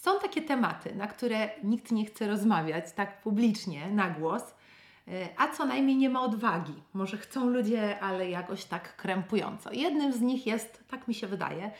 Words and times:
Są 0.00 0.20
takie 0.20 0.42
tematy, 0.42 0.94
na 0.94 1.06
które 1.06 1.50
nikt 1.64 1.92
nie 1.92 2.04
chce 2.04 2.26
rozmawiać 2.26 2.92
tak 2.92 3.22
publicznie, 3.22 3.90
na 3.90 4.10
głos, 4.10 4.42
e, 5.08 5.28
a 5.36 5.48
co 5.48 5.64
najmniej 5.66 5.96
nie 5.96 6.10
ma 6.10 6.22
odwagi. 6.22 6.74
Może 6.94 7.16
chcą 7.16 7.50
ludzie, 7.50 8.00
ale 8.00 8.30
jakoś 8.30 8.64
tak 8.64 8.96
krępująco. 8.96 9.72
Jednym 9.72 10.12
z 10.12 10.20
nich 10.20 10.46
jest, 10.46 10.84
tak 10.88 11.08
mi 11.08 11.14
się 11.14 11.26
wydaje, 11.26 11.70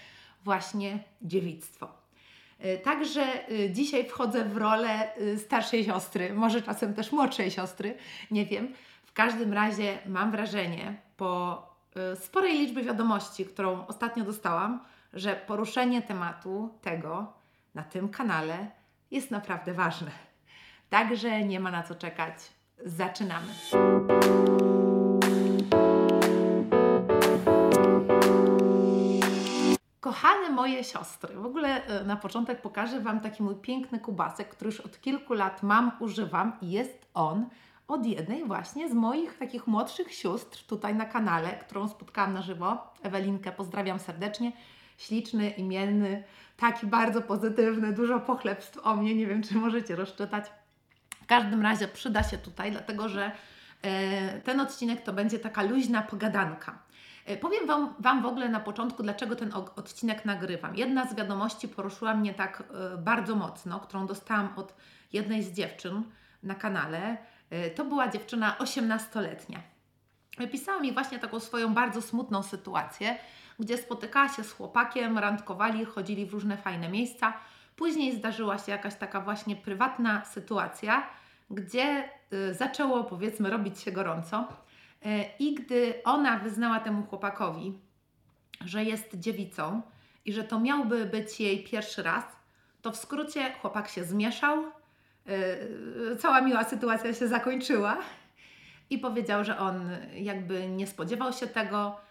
właśnie 0.45 0.99
dziewictwo. 1.23 1.89
E, 2.59 2.79
także 2.79 3.23
e, 3.23 3.71
dzisiaj 3.71 4.05
wchodzę 4.09 4.45
w 4.45 4.57
rolę 4.57 5.11
starszej 5.37 5.85
siostry, 5.85 6.35
może 6.35 6.63
czasem 6.63 6.95
też 6.95 7.13
młodszej 7.13 7.51
siostry, 7.51 7.97
nie 8.31 8.47
wiem. 8.47 8.75
W 9.05 9.13
każdym 9.13 9.53
razie 9.53 9.99
mam 10.07 10.31
wrażenie 10.31 11.01
po 11.17 11.63
sporej 12.15 12.59
liczbie 12.59 12.83
wiadomości, 12.83 13.45
którą 13.45 13.87
ostatnio 13.87 14.25
dostałam, 14.25 14.81
że 15.13 15.37
poruszenie 15.37 16.03
tematu 16.03 16.79
tego, 16.83 17.38
na 17.75 17.83
tym 17.83 18.09
kanale 18.09 18.71
jest 19.11 19.31
naprawdę 19.31 19.75
ważne. 19.75 20.11
Także 20.91 21.45
nie 21.45 21.61
ma 21.61 21.71
na 21.71 21.83
co 21.83 21.95
czekać. 21.95 22.35
Zaczynamy. 22.85 23.47
Kochane 30.01 30.51
moje 30.51 30.85
siostry, 30.85 31.37
w 31.37 31.47
ogóle 31.47 31.87
e, 31.87 32.05
na 32.05 32.17
początek 32.17 32.63
pokażę 32.63 33.01
Wam 33.01 33.21
taki 33.21 33.43
mój 33.43 33.55
piękny 33.55 34.01
kubasek, 34.01 34.49
który 34.49 34.69
już 34.69 34.81
od 34.81 35.01
kilku 35.01 35.35
lat 35.35 35.63
mam, 35.63 35.93
używam 36.01 36.53
i 36.61 36.71
jest 36.71 37.11
on 37.15 37.49
od 37.89 38.07
jednej 38.07 38.45
właśnie 38.45 38.89
z 38.89 38.95
moich 38.95 39.39
takich 39.39 39.67
młodszych 39.67 40.15
sióstr 40.15 40.67
tutaj 40.67 40.95
na 40.95 41.05
kanale, 41.05 41.49
którą 41.49 41.89
spotkałam 41.89 42.35
na 42.35 42.43
żywo. 42.43 42.93
Ewelinkę 43.03 43.53
pozdrawiam 43.53 43.99
serdecznie 43.99 44.53
śliczny, 44.99 45.51
imienny, 45.51 46.25
taki 46.57 46.87
bardzo 46.87 47.23
pozytywny, 47.23 47.93
dużo 47.93 48.21
pochlebstw 48.21 48.79
o 48.83 48.97
mnie, 48.97 49.15
nie 49.15 49.27
wiem 49.27 49.43
czy 49.43 49.55
możecie 49.55 49.97
rozczytać. 49.97 50.45
W 51.23 51.27
każdym 51.27 51.63
razie 51.63 51.89
przyda 51.89 52.23
się 52.23 52.39
tutaj, 52.39 52.73
dlatego 52.73 53.09
że 53.09 53.33
e, 53.83 54.41
ten 54.41 54.61
odcinek 54.61 55.03
to 55.03 55.13
będzie 55.13 55.39
taka 55.39 55.63
luźna 55.63 56.03
pogadanka. 56.03 56.79
E, 57.25 57.37
powiem 57.37 57.67
wam, 57.67 57.95
wam 57.99 58.23
w 58.23 58.27
ogóle 58.27 58.49
na 58.49 58.61
początku, 58.61 59.03
dlaczego 59.03 59.37
ten 59.37 59.53
odcinek 59.77 60.25
nagrywam. 60.25 60.77
Jedna 60.77 61.07
z 61.07 61.15
wiadomości 61.15 61.69
poruszyła 61.69 62.15
mnie 62.15 62.35
tak 62.35 62.63
e, 62.63 62.97
bardzo 62.97 63.37
mocno, 63.37 63.81
którą 63.81 64.07
dostałam 64.07 64.49
od 64.57 64.75
jednej 65.13 65.43
z 65.43 65.53
dziewczyn 65.53 66.03
na 66.43 66.55
kanale. 66.55 67.17
To 67.75 67.85
była 67.85 68.09
dziewczyna 68.09 68.57
18-letnia. 68.59 69.63
Pisała 70.53 70.81
mi 70.81 70.93
właśnie 70.93 71.19
taką 71.19 71.41
swoją 71.41 71.75
bardzo 71.75 72.03
smutną 72.03 72.43
sytuację, 72.43 73.19
gdzie 73.59 73.79
spotykała 73.79 74.29
się 74.29 74.45
z 74.45 74.53
chłopakiem, 74.53 75.19
randkowali, 75.19 75.85
chodzili 75.85 76.27
w 76.27 76.33
różne 76.33 76.57
fajne 76.57 76.89
miejsca. 76.89 77.33
Później 77.77 78.17
zdarzyła 78.17 78.59
się 78.59 78.73
jakaś 78.73 78.95
taka 78.95 79.21
właśnie 79.21 79.57
prywatna 79.57 80.25
sytuacja, 80.25 81.07
gdzie 81.51 82.09
y, 82.33 82.55
zaczęło 82.55 83.05
powiedzmy 83.05 83.51
robić 83.51 83.81
się 83.81 83.93
gorąco. 83.93 84.49
Y, 85.07 85.09
I 85.39 85.55
gdy 85.55 85.95
ona 86.05 86.39
wyznała 86.39 86.81
temu 86.81 87.03
chłopakowi, 87.03 87.79
że 88.65 88.85
jest 88.85 89.15
dziewicą 89.15 89.83
i 90.25 90.33
że 90.33 90.45
to 90.45 90.61
miałby 90.61 91.07
być 91.07 91.41
jej 91.41 91.65
pierwszy 91.65 92.03
raz, 92.03 92.25
to 92.83 92.93
w 92.93 92.97
skrócie 92.97 93.53
chłopak 93.53 93.89
się 93.89 94.05
zmieszał, 94.05 94.65
y, 95.29 96.17
cała 96.19 96.41
miła 96.41 96.65
sytuacja 96.65 97.15
się 97.15 97.29
zakończyła 97.29 97.99
i 98.91 98.99
powiedział, 98.99 99.45
że 99.45 99.59
on 99.59 99.91
jakby 100.15 100.69
nie 100.69 100.87
spodziewał 100.87 101.33
się 101.33 101.47
tego, 101.47 101.97
Y, 101.97 102.08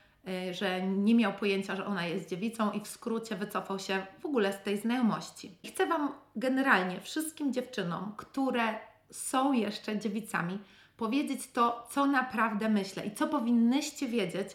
że 0.52 0.82
nie 0.82 1.16
miał 1.16 1.34
pojęcia, 1.34 1.76
że 1.76 1.86
ona 1.86 2.06
jest 2.06 2.30
dziewicą 2.30 2.72
i 2.72 2.80
w 2.80 2.88
skrócie 2.88 3.36
wycofał 3.36 3.80
się 3.80 4.06
w 4.20 4.26
ogóle 4.26 4.54
z 4.54 4.64
tej 4.64 4.78
znajomości. 4.78 5.58
Chcę 5.66 5.86
Wam 5.86 6.12
generalnie 6.36 7.02
wszystkim 7.02 7.54
dziewczynom, 7.54 8.14
które 8.18 8.64
są 9.12 9.54
jeszcze 9.54 9.98
dziewicami, 9.98 10.60
powiedzieć 10.98 11.52
to, 11.52 11.88
co 11.92 12.06
naprawdę 12.06 12.70
myślę 12.70 13.06
i 13.06 13.12
co 13.12 13.28
powinnyście 13.28 14.08
wiedzieć 14.08 14.48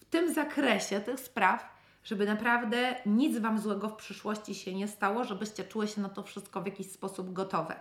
w 0.00 0.04
tym 0.04 0.34
zakresie 0.34 1.00
tych 1.00 1.20
spraw, 1.20 1.76
żeby 2.04 2.26
naprawdę 2.26 2.96
nic 3.06 3.38
Wam 3.38 3.58
złego 3.58 3.88
w 3.88 3.96
przyszłości 3.96 4.54
się 4.54 4.74
nie 4.74 4.88
stało, 4.88 5.24
żebyście 5.24 5.64
czuły 5.64 5.88
się 5.88 6.00
na 6.00 6.08
to 6.08 6.22
wszystko 6.22 6.60
w 6.60 6.66
jakiś 6.66 6.90
sposób 6.90 7.32
gotowe. 7.32 7.76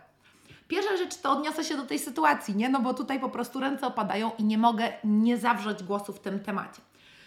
Pierwsza 0.68 0.98
rzecz 0.98 1.16
to 1.16 1.32
odniosę 1.32 1.64
się 1.64 1.78
do 1.78 1.84
tej 1.84 2.00
sytuacji, 2.00 2.56
nie? 2.56 2.70
No 2.70 2.80
bo 2.80 2.94
tutaj 2.94 3.20
po 3.20 3.30
prostu 3.30 3.60
ręce 3.60 3.88
opadają 3.88 4.32
i 4.38 4.44
nie 4.44 4.58
mogę 4.58 4.94
nie 5.04 5.38
zawrzeć 5.38 5.84
głosu 5.84 6.14
w 6.14 6.20
tym 6.20 6.40
temacie. 6.40 6.82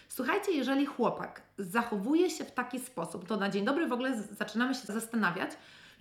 Słuchajcie, 0.09 0.51
jeżeli 0.51 0.85
chłopak 0.85 1.41
zachowuje 1.57 2.29
się 2.29 2.45
w 2.45 2.51
taki 2.51 2.79
sposób, 2.79 3.27
to 3.27 3.37
na 3.37 3.49
dzień 3.49 3.65
dobry 3.65 3.87
w 3.87 3.93
ogóle 3.93 4.23
zaczynamy 4.23 4.75
się 4.75 4.93
zastanawiać, 4.93 5.51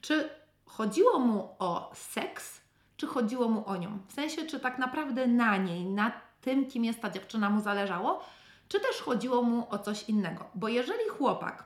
czy 0.00 0.28
chodziło 0.66 1.18
mu 1.18 1.56
o 1.58 1.90
seks, 1.94 2.60
czy 2.96 3.06
chodziło 3.06 3.48
mu 3.48 3.68
o 3.68 3.76
nią. 3.76 3.98
W 4.08 4.12
sensie, 4.12 4.46
czy 4.46 4.60
tak 4.60 4.78
naprawdę 4.78 5.26
na 5.26 5.56
niej, 5.56 5.84
na 5.84 6.12
tym, 6.40 6.66
kim 6.66 6.84
jest 6.84 7.00
ta 7.00 7.10
dziewczyna, 7.10 7.50
mu 7.50 7.60
zależało, 7.60 8.24
czy 8.68 8.80
też 8.80 9.00
chodziło 9.02 9.42
mu 9.42 9.66
o 9.70 9.78
coś 9.78 10.08
innego. 10.08 10.44
Bo 10.54 10.68
jeżeli 10.68 11.08
chłopak 11.08 11.64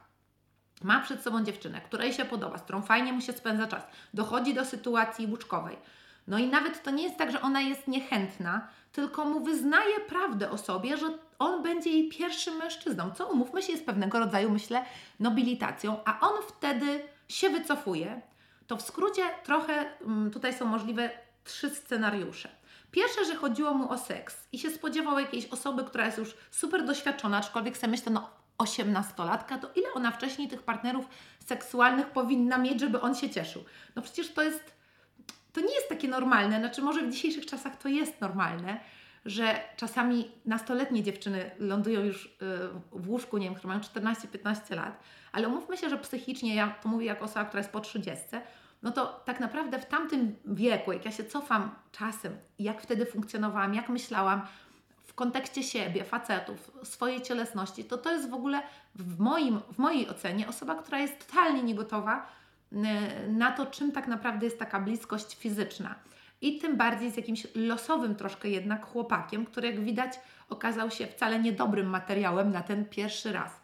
ma 0.83 1.01
przed 1.01 1.23
sobą 1.23 1.45
dziewczynę, 1.45 1.81
której 1.81 2.13
się 2.13 2.25
podoba, 2.25 2.59
z 2.59 2.63
którą 2.63 2.83
fajnie 2.83 3.13
mu 3.13 3.21
się 3.21 3.33
spędza 3.33 3.67
czas, 3.67 3.83
dochodzi 4.15 4.55
do 4.55 4.65
sytuacji 4.65 5.27
łóżkowej, 5.27 5.77
no 6.27 6.39
i 6.39 6.47
nawet 6.47 6.83
to 6.83 6.91
nie 6.91 7.03
jest 7.03 7.19
tak, 7.19 7.33
że 7.33 7.41
ona 7.41 7.61
jest 7.61 7.89
niechętna, 7.89 8.69
tylko 8.93 9.25
mu 9.25 9.41
wyznaje 9.41 10.01
prawdę 10.01 10.51
o 10.51 10.59
sobie, 10.59 10.97
że 10.97 11.19
on 11.43 11.63
będzie 11.63 11.91
jej 11.91 12.09
pierwszym 12.09 12.57
mężczyzną, 12.57 13.11
co 13.11 13.27
umówmy 13.27 13.63
się 13.63 13.73
jest 13.73 13.87
pewnego 13.87 14.19
rodzaju, 14.19 14.51
myślę, 14.51 14.85
nobilitacją, 15.21 16.01
a 16.05 16.21
on 16.21 16.43
wtedy 16.49 17.03
się 17.29 17.51
wycofuje. 17.51 18.23
To 18.67 18.77
w 18.77 18.83
skrócie 18.83 19.23
trochę 19.45 20.01
mm, 20.01 20.31
tutaj 20.31 20.55
są 20.55 20.67
możliwe 20.67 21.11
trzy 21.45 21.71
scenariusze. 21.71 22.49
Pierwsze, 22.91 23.25
że 23.25 23.37
chodziło 23.37 23.75
mu 23.75 23.93
o 23.93 23.99
seks 23.99 24.37
i 24.53 24.59
się 24.59 24.71
spodziewał 24.71 25.19
jakiejś 25.19 25.47
osoby, 25.47 25.85
która 25.85 26.07
jest 26.07 26.19
już 26.19 26.37
super 26.51 26.85
doświadczona, 26.85 27.39
aczkolwiek 27.39 27.77
sobie 27.77 27.91
myślę, 27.91 28.13
no 28.13 28.31
osiemnastolatka, 28.59 29.59
to 29.59 29.71
ile 29.75 29.93
ona 29.95 30.11
wcześniej 30.11 30.49
tych 30.49 30.63
partnerów 30.63 31.09
seksualnych 31.47 32.07
powinna 32.07 32.59
mieć, 32.59 32.81
żeby 32.81 33.01
on 33.01 33.15
się 33.15 33.31
cieszył? 33.31 33.65
No 33.97 34.03
przecież 34.03 34.33
to 34.33 34.43
jest, 34.43 34.73
to 35.53 35.61
nie 35.61 35.75
jest 35.75 35.89
takie 35.89 36.09
normalne, 36.09 36.59
znaczy 36.59 36.83
może 36.83 37.03
w 37.03 37.11
dzisiejszych 37.11 37.47
czasach 37.47 37.77
to 37.77 37.89
jest 37.89 38.21
normalne, 38.21 38.81
że 39.25 39.61
czasami 39.77 40.31
nastoletnie 40.45 41.03
dziewczyny 41.03 41.51
lądują 41.59 42.01
już 42.01 42.27
y, 42.27 42.31
w 42.93 43.09
łóżku, 43.09 43.39
nie 43.39 43.47
wiem, 43.47 43.55
które 43.55 43.75
mają 43.75 43.81
14-15 43.81 44.77
lat, 44.77 45.01
ale 45.33 45.49
umówmy 45.49 45.77
się, 45.77 45.91
że 45.91 45.99
psychicznie, 45.99 46.55
ja 46.55 46.75
to 46.83 46.89
mówię 46.89 47.07
jako 47.07 47.25
osoba, 47.25 47.45
która 47.45 47.61
jest 47.61 47.73
po 47.73 47.81
30, 47.81 48.25
no 48.83 48.93
to 48.93 49.23
tak 49.25 49.41
naprawdę 49.41 49.79
w 49.79 49.87
tamtym 49.87 50.37
wieku, 50.45 50.93
jak 50.93 51.05
ja 51.05 51.13
się 51.13 51.25
cofam 51.25 51.75
czasem, 51.93 52.37
jak 52.59 52.83
wtedy 52.83 53.07
funkcjonowałam, 53.07 53.75
jak 53.75 53.89
myślałam 53.89 54.43
w 55.07 55.15
kontekście 55.15 55.63
siebie, 55.63 56.05
facetów, 56.05 56.71
swojej 56.83 57.23
cielesności, 57.23 57.85
to 57.85 57.99
to 57.99 58.13
jest 58.13 58.31
w 58.31 58.35
ogóle 58.35 58.63
w, 58.95 59.19
moim, 59.19 59.61
w 59.73 59.79
mojej 59.79 60.09
ocenie 60.09 60.49
osoba, 60.49 60.75
która 60.75 60.99
jest 60.99 61.27
totalnie 61.27 61.63
niegotowa 61.63 62.27
y, 62.73 62.77
na 63.29 63.53
to, 63.53 63.67
czym 63.67 63.93
tak 63.93 64.09
naprawdę 64.09 64.47
jest 64.47 64.59
taka 64.59 64.81
bliskość 64.81 65.37
fizyczna 65.37 65.95
i 66.43 66.59
tym 66.59 66.77
bardziej 66.77 67.11
z 67.11 67.17
jakimś 67.17 67.47
losowym 67.55 68.15
troszkę 68.15 68.49
jednak 68.49 68.87
chłopakiem, 68.87 69.47
który 69.47 69.69
jak 69.69 69.81
widać 69.81 70.21
okazał 70.49 70.91
się 70.91 71.07
wcale 71.07 71.39
niedobrym 71.39 71.87
materiałem 71.87 72.53
na 72.53 72.63
ten 72.63 72.85
pierwszy 72.85 73.33
raz. 73.33 73.61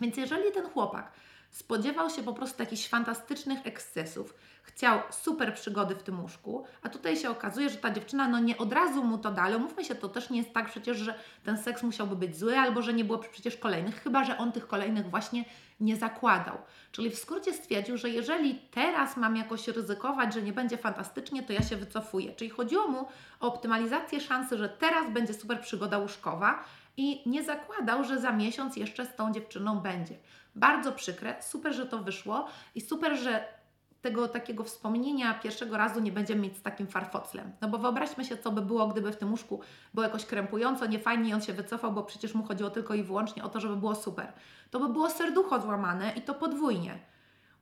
Więc 0.00 0.16
jeżeli 0.16 0.52
ten 0.52 0.64
chłopak 0.64 1.12
spodziewał 1.50 2.10
się 2.10 2.22
po 2.22 2.32
prostu 2.32 2.62
jakichś 2.62 2.88
fantastycznych 2.88 3.66
ekscesów, 3.66 4.34
chciał 4.62 5.00
super 5.10 5.54
przygody 5.54 5.94
w 5.94 6.02
tym 6.02 6.20
łóżku, 6.20 6.64
a 6.82 6.88
tutaj 6.88 7.16
się 7.16 7.30
okazuje, 7.30 7.70
że 7.70 7.76
ta 7.76 7.90
dziewczyna 7.90 8.28
no 8.28 8.38
nie 8.38 8.58
od 8.58 8.72
razu 8.72 9.04
mu 9.04 9.18
to 9.18 9.30
da, 9.30 9.58
mówmy 9.58 9.84
się, 9.84 9.94
to 9.94 10.08
też 10.08 10.30
nie 10.30 10.38
jest 10.38 10.52
tak 10.52 10.70
przecież, 10.70 10.98
że 10.98 11.14
ten 11.44 11.58
seks 11.58 11.82
musiałby 11.82 12.16
być 12.16 12.36
zły, 12.36 12.58
albo 12.58 12.82
że 12.82 12.92
nie 12.92 13.04
było 13.04 13.18
przecież 13.18 13.56
kolejnych, 13.56 14.02
chyba 14.02 14.24
że 14.24 14.38
on 14.38 14.52
tych 14.52 14.66
kolejnych 14.66 15.10
właśnie 15.10 15.44
nie 15.80 15.96
zakładał. 15.96 16.58
Czyli 16.92 17.10
w 17.10 17.18
skrócie 17.18 17.52
stwierdził, 17.52 17.96
że 17.96 18.10
jeżeli 18.10 18.54
teraz 18.70 19.16
mam 19.16 19.36
jakoś 19.36 19.68
ryzykować, 19.68 20.34
że 20.34 20.42
nie 20.42 20.52
będzie 20.52 20.76
fantastycznie, 20.76 21.42
to 21.42 21.52
ja 21.52 21.62
się 21.62 21.76
wycofuję. 21.76 22.32
Czyli 22.32 22.50
chodziło 22.50 22.88
mu 22.88 23.06
o 23.40 23.46
optymalizację 23.46 24.20
szansy, 24.20 24.58
że 24.58 24.68
teraz 24.68 25.10
będzie 25.10 25.34
super 25.34 25.60
przygoda 25.60 25.98
łóżkowa 25.98 26.64
i 26.96 27.22
nie 27.30 27.44
zakładał, 27.44 28.04
że 28.04 28.20
za 28.20 28.32
miesiąc 28.32 28.76
jeszcze 28.76 29.06
z 29.06 29.14
tą 29.16 29.32
dziewczyną 29.32 29.80
będzie. 29.80 30.14
Bardzo 30.58 30.92
przykre, 30.92 31.42
super, 31.42 31.74
że 31.74 31.86
to 31.86 31.98
wyszło 31.98 32.46
i 32.74 32.80
super, 32.80 33.16
że 33.16 33.58
tego 34.02 34.28
takiego 34.28 34.64
wspomnienia 34.64 35.34
pierwszego 35.34 35.76
razu 35.76 36.00
nie 36.00 36.12
będziemy 36.12 36.40
mieć 36.40 36.56
z 36.56 36.62
takim 36.62 36.86
farfoclem. 36.86 37.52
No 37.60 37.68
bo 37.68 37.78
wyobraźmy 37.78 38.24
się, 38.24 38.36
co 38.36 38.50
by 38.50 38.62
było, 38.62 38.88
gdyby 38.88 39.12
w 39.12 39.16
tym 39.16 39.30
łóżku 39.30 39.60
było 39.94 40.04
jakoś 40.04 40.24
krępująco, 40.24 40.86
niefajnie 40.86 41.30
i 41.30 41.34
on 41.34 41.40
się 41.40 41.52
wycofał, 41.52 41.92
bo 41.92 42.02
przecież 42.02 42.34
mu 42.34 42.44
chodziło 42.44 42.70
tylko 42.70 42.94
i 42.94 43.02
wyłącznie 43.02 43.44
o 43.44 43.48
to, 43.48 43.60
żeby 43.60 43.76
było 43.76 43.94
super. 43.94 44.32
To 44.70 44.80
by 44.80 44.88
było 44.88 45.10
serducho 45.10 45.60
złamane 45.60 46.12
i 46.16 46.22
to 46.22 46.34
podwójnie. 46.34 46.98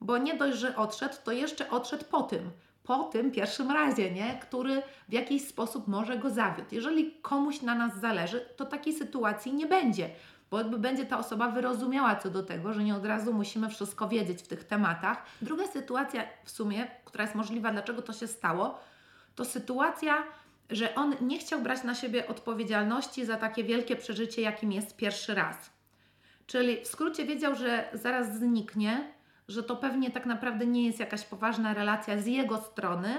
Bo 0.01 0.19
nie 0.19 0.37
dość, 0.37 0.59
że 0.59 0.77
odszedł, 0.77 1.15
to 1.25 1.33
jeszcze 1.33 1.71
odszedł 1.71 2.05
po 2.05 2.23
tym. 2.23 2.51
Po 2.87 3.05
tym 3.05 3.31
pierwszym 3.31 3.71
razie, 3.71 4.11
nie? 4.11 4.39
który 4.43 4.83
w 5.09 5.13
jakiś 5.13 5.49
sposób 5.49 5.89
może 5.89 6.19
go 6.19 6.31
zawiódł. 6.31 6.75
Jeżeli 6.75 7.13
komuś 7.23 7.63
na 7.63 7.75
nas 7.75 8.01
zależy, 8.01 8.41
to 8.57 8.65
takiej 8.65 8.93
sytuacji 8.95 9.55
nie 9.55 9.67
będzie. 9.67 10.11
bo 10.51 10.59
jakby 10.59 10.79
będzie 10.79 11.07
ta 11.07 11.19
osoba 11.19 11.49
wyrozumiała 11.49 12.17
co 12.17 12.31
do 12.31 12.43
tego, 12.43 12.73
że 12.73 12.85
nie 12.85 12.95
od 12.95 13.07
razu 13.07 13.33
musimy 13.33 13.69
wszystko 13.69 14.09
wiedzieć 14.09 14.43
w 14.43 14.49
tych 14.49 14.65
tematach. 14.65 15.27
Druga 15.43 15.67
sytuacja 15.67 16.23
w 16.45 16.51
sumie, 16.51 16.87
która 17.05 17.25
jest 17.25 17.35
możliwa, 17.35 17.73
dlaczego 17.73 18.03
to 18.03 18.13
się 18.13 18.27
stało, 18.27 18.79
to 19.35 19.45
sytuacja, 19.45 20.23
że 20.71 20.95
on 20.95 21.15
nie 21.21 21.39
chciał 21.39 21.61
brać 21.63 21.85
na 21.85 21.95
siebie 21.95 22.29
odpowiedzialności 22.29 23.25
za 23.27 23.37
takie 23.37 23.65
wielkie 23.65 23.97
przeżycie, 23.97 24.43
jakim 24.43 24.73
jest 24.73 24.97
pierwszy 24.97 25.35
raz. 25.35 25.57
Czyli 26.47 26.85
w 26.85 26.87
skrócie 26.87 27.25
wiedział, 27.25 27.55
że 27.55 27.89
zaraz 27.93 28.39
zniknie, 28.39 29.16
że 29.49 29.63
to 29.63 29.77
pewnie 29.77 30.11
tak 30.11 30.27
naprawdę 30.27 30.67
nie 30.67 30.87
jest 30.87 31.01
jakaś 31.01 31.25
poważna 31.25 31.75
relacja 31.75 32.19
z 32.19 32.27
jego 32.27 32.59
strony 32.59 33.15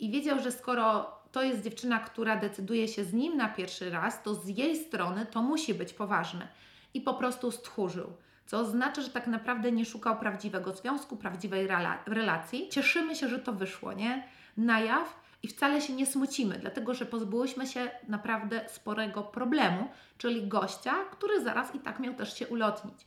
i 0.00 0.10
wiedział, 0.10 0.40
że 0.40 0.52
skoro 0.52 1.18
to 1.32 1.42
jest 1.42 1.64
dziewczyna, 1.64 1.98
która 1.98 2.36
decyduje 2.36 2.88
się 2.88 3.04
z 3.04 3.12
nim 3.12 3.36
na 3.36 3.48
pierwszy 3.48 3.90
raz, 3.90 4.22
to 4.22 4.34
z 4.34 4.48
jej 4.48 4.76
strony 4.76 5.26
to 5.26 5.42
musi 5.42 5.74
być 5.74 5.92
poważne. 5.92 6.48
I 6.94 7.00
po 7.00 7.14
prostu 7.14 7.50
stchórzył. 7.50 8.12
Co 8.46 8.58
oznacza, 8.58 9.02
że 9.02 9.10
tak 9.10 9.26
naprawdę 9.26 9.72
nie 9.72 9.84
szukał 9.84 10.18
prawdziwego 10.18 10.72
związku, 10.72 11.16
prawdziwej 11.16 11.66
rela 11.66 11.98
relacji. 12.06 12.68
Cieszymy 12.68 13.16
się, 13.16 13.28
że 13.28 13.38
to 13.38 13.52
wyszło, 13.52 13.92
nie? 13.92 14.28
Na 14.56 14.80
jaw 14.80 15.20
i 15.42 15.48
wcale 15.48 15.80
się 15.80 15.92
nie 15.92 16.06
smucimy, 16.06 16.58
dlatego 16.58 16.94
że 16.94 17.06
pozbyłyśmy 17.06 17.66
się 17.66 17.90
naprawdę 18.08 18.68
sporego 18.68 19.22
problemu, 19.22 19.88
czyli 20.18 20.48
gościa, 20.48 20.94
który 21.10 21.42
zaraz 21.42 21.74
i 21.74 21.78
tak 21.78 22.00
miał 22.00 22.14
też 22.14 22.38
się 22.38 22.48
ulotnić. 22.48 23.06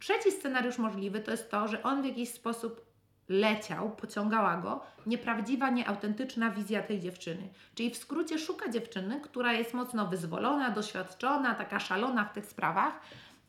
Trzeci 0.00 0.32
scenariusz 0.32 0.78
możliwy 0.78 1.20
to 1.20 1.30
jest 1.30 1.50
to, 1.50 1.68
że 1.68 1.82
on 1.82 2.02
w 2.02 2.04
jakiś 2.04 2.32
sposób 2.32 2.88
leciał, 3.28 3.90
pociągała 3.90 4.56
go 4.56 4.80
nieprawdziwa, 5.06 5.70
nieautentyczna 5.70 6.50
wizja 6.50 6.82
tej 6.82 7.00
dziewczyny. 7.00 7.48
Czyli 7.74 7.90
w 7.90 7.96
skrócie 7.96 8.38
szuka 8.38 8.68
dziewczyny, 8.68 9.20
która 9.20 9.52
jest 9.52 9.74
mocno 9.74 10.06
wyzwolona, 10.06 10.70
doświadczona, 10.70 11.54
taka 11.54 11.80
szalona 11.80 12.24
w 12.24 12.32
tych 12.32 12.46
sprawach. 12.46 13.00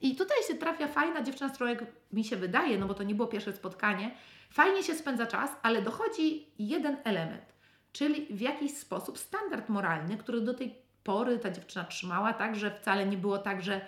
I 0.01 0.15
tutaj 0.15 0.37
się 0.47 0.55
trafia 0.55 0.87
fajna 0.87 1.21
dziewczyna, 1.21 1.49
z 1.49 1.53
którą 1.53 1.69
jak 1.69 1.85
mi 2.13 2.23
się 2.23 2.35
wydaje, 2.35 2.77
no 2.77 2.87
bo 2.87 2.93
to 2.93 3.03
nie 3.03 3.15
było 3.15 3.27
pierwsze 3.27 3.53
spotkanie, 3.53 4.11
fajnie 4.49 4.83
się 4.83 4.95
spędza 4.95 5.25
czas, 5.25 5.51
ale 5.61 5.81
dochodzi 5.81 6.47
jeden 6.59 6.97
element, 7.03 7.45
czyli 7.91 8.25
w 8.29 8.41
jakiś 8.41 8.77
sposób 8.77 9.17
standard 9.17 9.69
moralny, 9.69 10.17
który 10.17 10.41
do 10.41 10.53
tej 10.53 10.75
pory 11.03 11.39
ta 11.39 11.51
dziewczyna 11.51 11.85
trzymała, 11.85 12.33
tak, 12.33 12.55
że 12.55 12.71
wcale 12.71 13.05
nie 13.05 13.17
było 13.17 13.37
tak, 13.37 13.61
że 13.63 13.81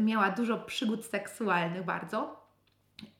miała 0.00 0.30
dużo 0.30 0.58
przygód 0.58 1.04
seksualnych 1.04 1.84
bardzo, 1.84 2.42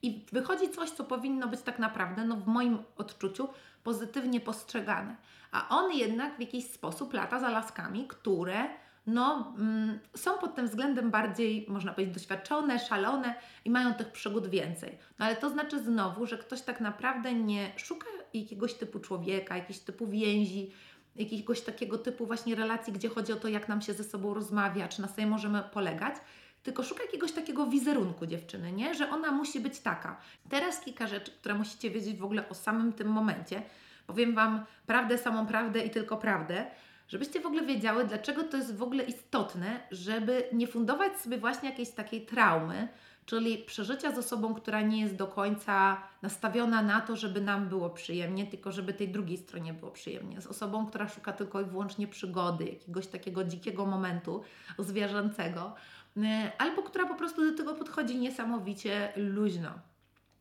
i 0.01 0.25
wychodzi 0.31 0.69
coś, 0.69 0.89
co 0.89 1.03
powinno 1.03 1.47
być 1.47 1.61
tak 1.61 1.79
naprawdę, 1.79 2.25
no 2.25 2.35
w 2.35 2.47
moim 2.47 2.77
odczuciu, 2.97 3.49
pozytywnie 3.83 4.39
postrzegane. 4.39 5.15
A 5.51 5.69
on 5.69 5.91
jednak 5.91 6.37
w 6.37 6.39
jakiś 6.39 6.65
sposób 6.65 7.13
lata 7.13 7.39
za 7.39 7.49
laskami, 7.49 8.07
które 8.07 8.69
no, 9.07 9.53
mm, 9.57 9.99
są 10.15 10.37
pod 10.37 10.55
tym 10.55 10.67
względem 10.67 11.11
bardziej, 11.11 11.65
można 11.69 11.93
powiedzieć, 11.93 12.13
doświadczone, 12.13 12.79
szalone 12.79 13.35
i 13.65 13.69
mają 13.69 13.93
tych 13.93 14.11
przygód 14.11 14.47
więcej. 14.47 14.97
No 15.19 15.25
ale 15.25 15.35
to 15.35 15.49
znaczy 15.49 15.83
znowu, 15.83 16.25
że 16.25 16.37
ktoś 16.37 16.61
tak 16.61 16.81
naprawdę 16.81 17.33
nie 17.33 17.71
szuka 17.77 18.07
jakiegoś 18.33 18.73
typu 18.73 18.99
człowieka, 18.99 19.55
jakiegoś 19.55 19.79
typu 19.79 20.07
więzi, 20.07 20.71
jakiegoś 21.15 21.61
takiego 21.61 21.97
typu 21.97 22.25
właśnie 22.25 22.55
relacji, 22.55 22.93
gdzie 22.93 23.09
chodzi 23.09 23.33
o 23.33 23.35
to, 23.35 23.47
jak 23.47 23.69
nam 23.69 23.81
się 23.81 23.93
ze 23.93 24.03
sobą 24.03 24.33
rozmawia, 24.33 24.87
czy 24.87 25.01
na 25.01 25.07
sobie 25.07 25.27
możemy 25.27 25.63
polegać, 25.63 26.15
tylko 26.63 26.83
szuka 26.83 27.03
jakiegoś 27.03 27.31
takiego 27.31 27.67
wizerunku 27.67 28.25
dziewczyny, 28.25 28.71
nie? 28.71 28.93
Że 28.93 29.09
ona 29.09 29.31
musi 29.31 29.59
być 29.59 29.79
taka. 29.79 30.17
Teraz 30.49 30.79
kilka 30.79 31.07
rzeczy, 31.07 31.31
które 31.31 31.55
musicie 31.55 31.89
wiedzieć 31.89 32.17
w 32.17 32.23
ogóle 32.23 32.49
o 32.49 32.53
samym 32.53 32.93
tym 32.93 33.07
momencie. 33.07 33.61
Powiem 34.07 34.35
Wam 34.35 34.65
prawdę, 34.85 35.17
samą 35.17 35.47
prawdę 35.47 35.79
i 35.79 35.89
tylko 35.89 36.17
prawdę, 36.17 36.65
żebyście 37.07 37.39
w 37.39 37.45
ogóle 37.45 37.65
wiedziały, 37.65 38.05
dlaczego 38.05 38.43
to 38.43 38.57
jest 38.57 38.77
w 38.77 38.83
ogóle 38.83 39.03
istotne, 39.03 39.79
żeby 39.91 40.43
nie 40.53 40.67
fundować 40.67 41.17
sobie 41.17 41.37
właśnie 41.37 41.69
jakiejś 41.69 41.89
takiej 41.89 42.25
traumy, 42.25 42.87
czyli 43.25 43.57
przeżycia 43.57 44.11
z 44.11 44.17
osobą, 44.17 44.53
która 44.53 44.81
nie 44.81 45.01
jest 45.01 45.15
do 45.15 45.27
końca 45.27 46.01
nastawiona 46.21 46.81
na 46.81 47.01
to, 47.01 47.15
żeby 47.15 47.41
nam 47.41 47.69
było 47.69 47.89
przyjemnie, 47.89 48.47
tylko 48.47 48.71
żeby 48.71 48.93
tej 48.93 49.09
drugiej 49.09 49.37
stronie 49.37 49.73
było 49.73 49.91
przyjemnie. 49.91 50.41
Z 50.41 50.47
osobą, 50.47 50.85
która 50.85 51.07
szuka 51.07 51.33
tylko 51.33 51.61
i 51.61 51.65
wyłącznie 51.65 52.07
przygody, 52.07 52.65
jakiegoś 52.65 53.07
takiego 53.07 53.43
dzikiego 53.43 53.85
momentu 53.85 54.43
zwierzęcego. 54.79 55.75
E, 56.17 56.51
albo 56.57 56.83
która 56.83 57.05
po 57.07 57.15
prostu 57.15 57.51
do 57.51 57.57
tego 57.57 57.73
podchodzi 57.73 58.17
niesamowicie 58.17 59.13
luźno. 59.15 59.69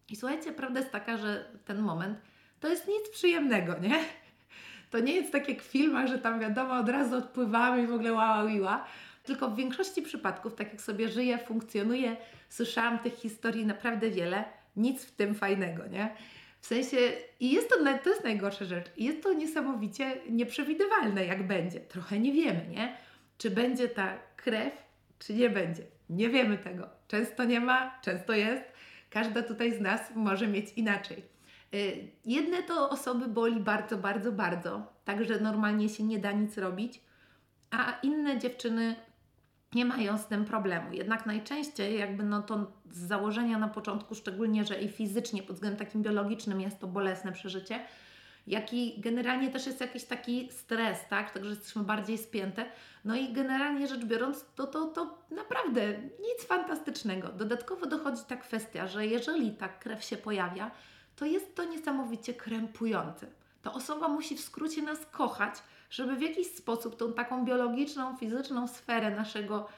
I 0.09 0.17
słuchajcie, 0.17 0.53
prawda 0.53 0.81
jest 0.81 0.93
taka, 0.93 1.17
że 1.17 1.51
ten 1.65 1.79
moment 1.83 2.19
to 2.61 2.69
jest 2.69 2.89
nic 2.89 3.11
przyjemnego, 3.13 3.79
nie? 3.79 4.05
To 4.91 5.01
nie 5.01 5.15
jest 5.15 5.33
tak 5.33 5.49
jak 5.49 5.63
w 5.63 5.67
filmach, 5.67 6.09
że 6.09 6.19
tam 6.19 6.41
wiadomo, 6.41 6.75
od 6.75 6.89
razu 6.89 7.17
odpływamy 7.17 7.83
i 7.83 7.87
w 7.87 7.93
ogóle 7.93 8.13
łała, 8.13 8.45
łała. 8.45 8.85
Tylko 9.23 9.49
w 9.49 9.57
większości 9.57 10.03
przypadków, 10.03 10.55
tak 10.55 10.73
jak 10.73 10.81
sobie 10.81 11.09
żyję, 11.09 11.39
funkcjonuję, 11.39 12.17
słyszałam 12.49 12.99
tych 12.99 13.15
historii 13.15 13.67
naprawdę 13.67 14.11
wiele, 14.11 14.45
nic 14.77 15.05
w 15.05 15.13
tym 15.13 15.35
fajnego, 15.35 15.87
nie? 15.87 16.17
W 16.61 16.67
sensie, 16.67 16.97
i 17.41 17.53
jest 17.53 17.69
to, 17.69 17.77
to 18.05 18.11
jest 18.11 18.25
najgorsza 18.25 18.65
rzecz, 18.65 18.87
jest 18.97 19.23
to 19.23 19.33
niesamowicie 19.33 20.17
nieprzewidywalne, 20.31 21.27
jak 21.27 21.47
będzie. 21.47 21.81
Trochę 21.81 22.19
nie 22.19 22.33
wiemy, 22.33 22.67
nie? 22.71 22.97
Czy 23.39 23.51
będzie 23.51 23.89
ta 23.89 24.19
krew, 24.37 24.73
czy 25.19 25.35
nie 25.35 25.51
będzie. 25.51 25.83
Nie 26.11 26.29
wiemy 26.29 26.59
tego. 26.59 26.89
Często 27.09 27.45
nie 27.45 27.61
ma, 27.61 27.99
często 28.03 28.33
jest. 28.33 28.63
Każda 29.11 29.43
tutaj 29.43 29.75
z 29.75 29.81
nas 29.81 30.01
może 30.15 30.49
mieć 30.49 30.73
inaczej. 30.73 31.23
Y, 31.75 32.09
jedne 32.25 32.63
to 32.63 32.91
osoby 32.91 33.29
boli 33.29 33.61
bardzo, 33.61 33.99
bardzo, 33.99 34.33
bardzo, 34.33 34.93
także 35.05 35.41
normalnie 35.41 35.89
się 35.89 36.03
nie 36.03 36.19
da 36.19 36.33
nic 36.33 36.59
robić, 36.59 37.01
a 37.71 37.99
inne 38.03 38.39
dziewczyny 38.39 38.97
nie 39.75 39.85
mają 39.85 40.19
z 40.19 40.27
tym 40.27 40.45
problemu. 40.45 40.93
Jednak 40.93 41.27
najczęściej, 41.27 41.99
jakby 41.99 42.23
no 42.23 42.43
to 42.43 42.73
z 42.91 42.99
założenia 42.99 43.59
na 43.59 43.69
początku, 43.69 44.15
szczególnie, 44.15 44.65
że 44.65 44.83
i 44.83 44.89
fizycznie, 44.89 45.43
pod 45.43 45.57
względem 45.57 45.87
takim 45.87 46.03
biologicznym 46.03 46.61
jest 46.61 46.79
to 46.79 46.87
bolesne 46.87 47.33
przeżycie, 47.33 47.81
jak 48.47 48.73
i 48.73 49.01
generalnie 49.01 49.51
też 49.51 49.67
jest 49.67 49.81
jakiś 49.81 50.05
taki 50.05 50.49
stres, 50.53 50.99
tak? 51.11 51.31
Także 51.31 51.51
jesteśmy 51.51 51.83
bardziej 51.83 52.19
spięte. 52.19 52.65
No 53.05 53.17
i 53.17 53.33
generalnie 53.33 53.89
rzecz 53.89 54.05
biorąc, 54.05 54.45
to, 54.55 54.67
to, 54.67 54.87
to 54.87 55.19
naprawdę 55.31 55.93
nic 55.99 56.47
fantastycznego. 56.47 57.29
Dodatkowo 57.29 57.87
dochodzi 57.87 58.23
ta 58.29 58.37
kwestia, 58.37 58.87
że 58.87 59.07
jeżeli 59.07 59.51
ta 59.51 59.69
krew 59.69 60.05
się 60.05 60.17
pojawia, 60.17 60.71
to 61.17 61.25
jest 61.25 61.55
to 61.55 61.65
niesamowicie 61.65 62.35
krępujące. 62.35 63.27
Ta 63.63 63.73
osoba 63.73 64.09
musi 64.09 64.37
w 64.37 64.41
skrócie 64.41 64.83
nas 64.83 65.07
kochać, 65.07 65.55
żeby 65.93 66.17
w 66.17 66.23
jakiś 66.23 66.47
sposób 66.47 66.97
tą 66.97 67.13
taką 67.13 67.45
biologiczną, 67.45 68.17
fizyczną 68.17 68.69
sferę 68.69 69.11
naszego 69.11 69.69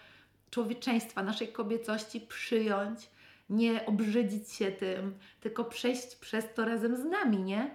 człowieczeństwa, 0.50 1.22
naszej 1.22 1.49
kobiecości 1.49 2.20
przyjąć, 2.20 3.11
nie 3.50 3.87
obrzydzić 3.87 4.52
się 4.52 4.72
tym, 4.72 5.19
tylko 5.40 5.64
przejść 5.64 6.16
przez 6.16 6.44
to 6.55 6.64
razem 6.64 6.96
z 6.96 7.05
nami, 7.05 7.38
nie? 7.38 7.70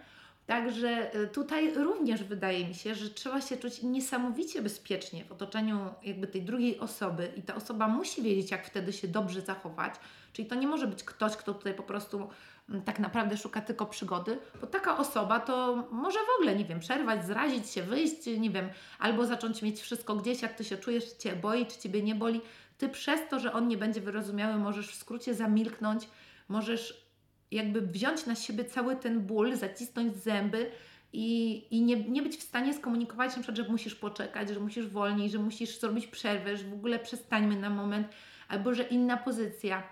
Także 0.49 1.15
y, 1.15 1.27
tutaj 1.27 1.73
również 1.73 2.23
wydaje 2.23 2.67
mi 2.67 2.75
się, 2.75 2.95
że 2.95 3.09
trzeba 3.09 3.41
się 3.41 3.57
czuć 3.57 3.81
niesamowicie 3.81 4.61
bezpiecznie 4.61 5.25
w 5.25 5.31
otoczeniu 5.31 5.79
jakby 6.03 6.27
tej 6.27 6.41
drugiej 6.41 6.79
osoby 6.79 7.31
i 7.35 7.41
ta 7.41 7.55
osoba 7.55 7.87
musi 7.87 8.21
wiedzieć, 8.21 8.51
jak 8.51 8.65
wtedy 8.65 8.93
się 8.93 9.07
dobrze 9.07 9.41
zachować. 9.41 9.93
Czyli 10.33 10.47
to 10.47 10.55
nie 10.55 10.67
może 10.67 10.87
być 10.87 11.03
ktoś, 11.03 11.37
kto 11.37 11.53
tutaj 11.53 11.73
po 11.73 11.83
prostu 11.83 12.29
mm, 12.69 12.81
tak 12.81 12.99
naprawdę 12.99 13.37
szuka 13.37 13.61
tylko 13.61 13.85
przygody, 13.85 14.39
bo 14.61 14.67
taka 14.67 14.97
osoba 14.97 15.39
to 15.39 15.87
może 15.91 16.19
w 16.19 16.39
ogóle, 16.39 16.55
nie 16.55 16.65
wiem, 16.65 16.79
przerwać, 16.79 17.25
zrazić 17.25 17.69
się, 17.69 17.83
wyjść, 17.83 18.25
nie 18.39 18.49
wiem, 18.49 18.69
albo 18.99 19.25
zacząć 19.25 19.61
mieć 19.61 19.81
wszystko 19.81 20.15
gdzieś, 20.15 20.41
jak 20.41 20.53
Ty 20.53 20.63
się 20.63 20.77
czujesz, 20.77 21.11
Cię 21.11 21.35
boi, 21.35 21.65
czy 21.65 21.79
Ciebie 21.79 22.03
nie 22.03 22.15
boli. 22.15 22.41
Ty 22.77 22.89
przez 22.89 23.19
to, 23.29 23.39
że 23.39 23.53
on 23.53 23.67
nie 23.67 23.77
będzie 23.77 24.01
wyrozumiały, 24.01 24.55
możesz 24.55 24.91
w 24.91 24.95
skrócie 24.95 25.33
zamilknąć, 25.33 26.09
możesz 26.47 27.08
jakby 27.51 27.81
wziąć 27.81 28.25
na 28.25 28.35
siebie 28.35 28.65
cały 28.65 28.95
ten 28.95 29.19
ból, 29.19 29.55
zacisnąć 29.55 30.15
zęby 30.15 30.71
i, 31.13 31.63
i 31.71 31.81
nie, 31.81 31.95
nie 31.95 32.21
być 32.21 32.37
w 32.37 32.43
stanie 32.43 32.73
skomunikować 32.73 33.35
na 33.35 33.43
przykład, 33.43 33.57
że 33.57 33.71
musisz 33.71 33.95
poczekać, 33.95 34.49
że 34.49 34.59
musisz 34.59 34.87
wolniej, 34.87 35.29
że 35.29 35.39
musisz 35.39 35.79
zrobić 35.79 36.07
przerwę, 36.07 36.57
że 36.57 36.63
w 36.63 36.73
ogóle 36.73 36.99
przestańmy 36.99 37.55
na 37.55 37.69
moment, 37.69 38.07
albo 38.47 38.73
że 38.73 38.83
inna 38.83 39.17
pozycja. 39.17 39.83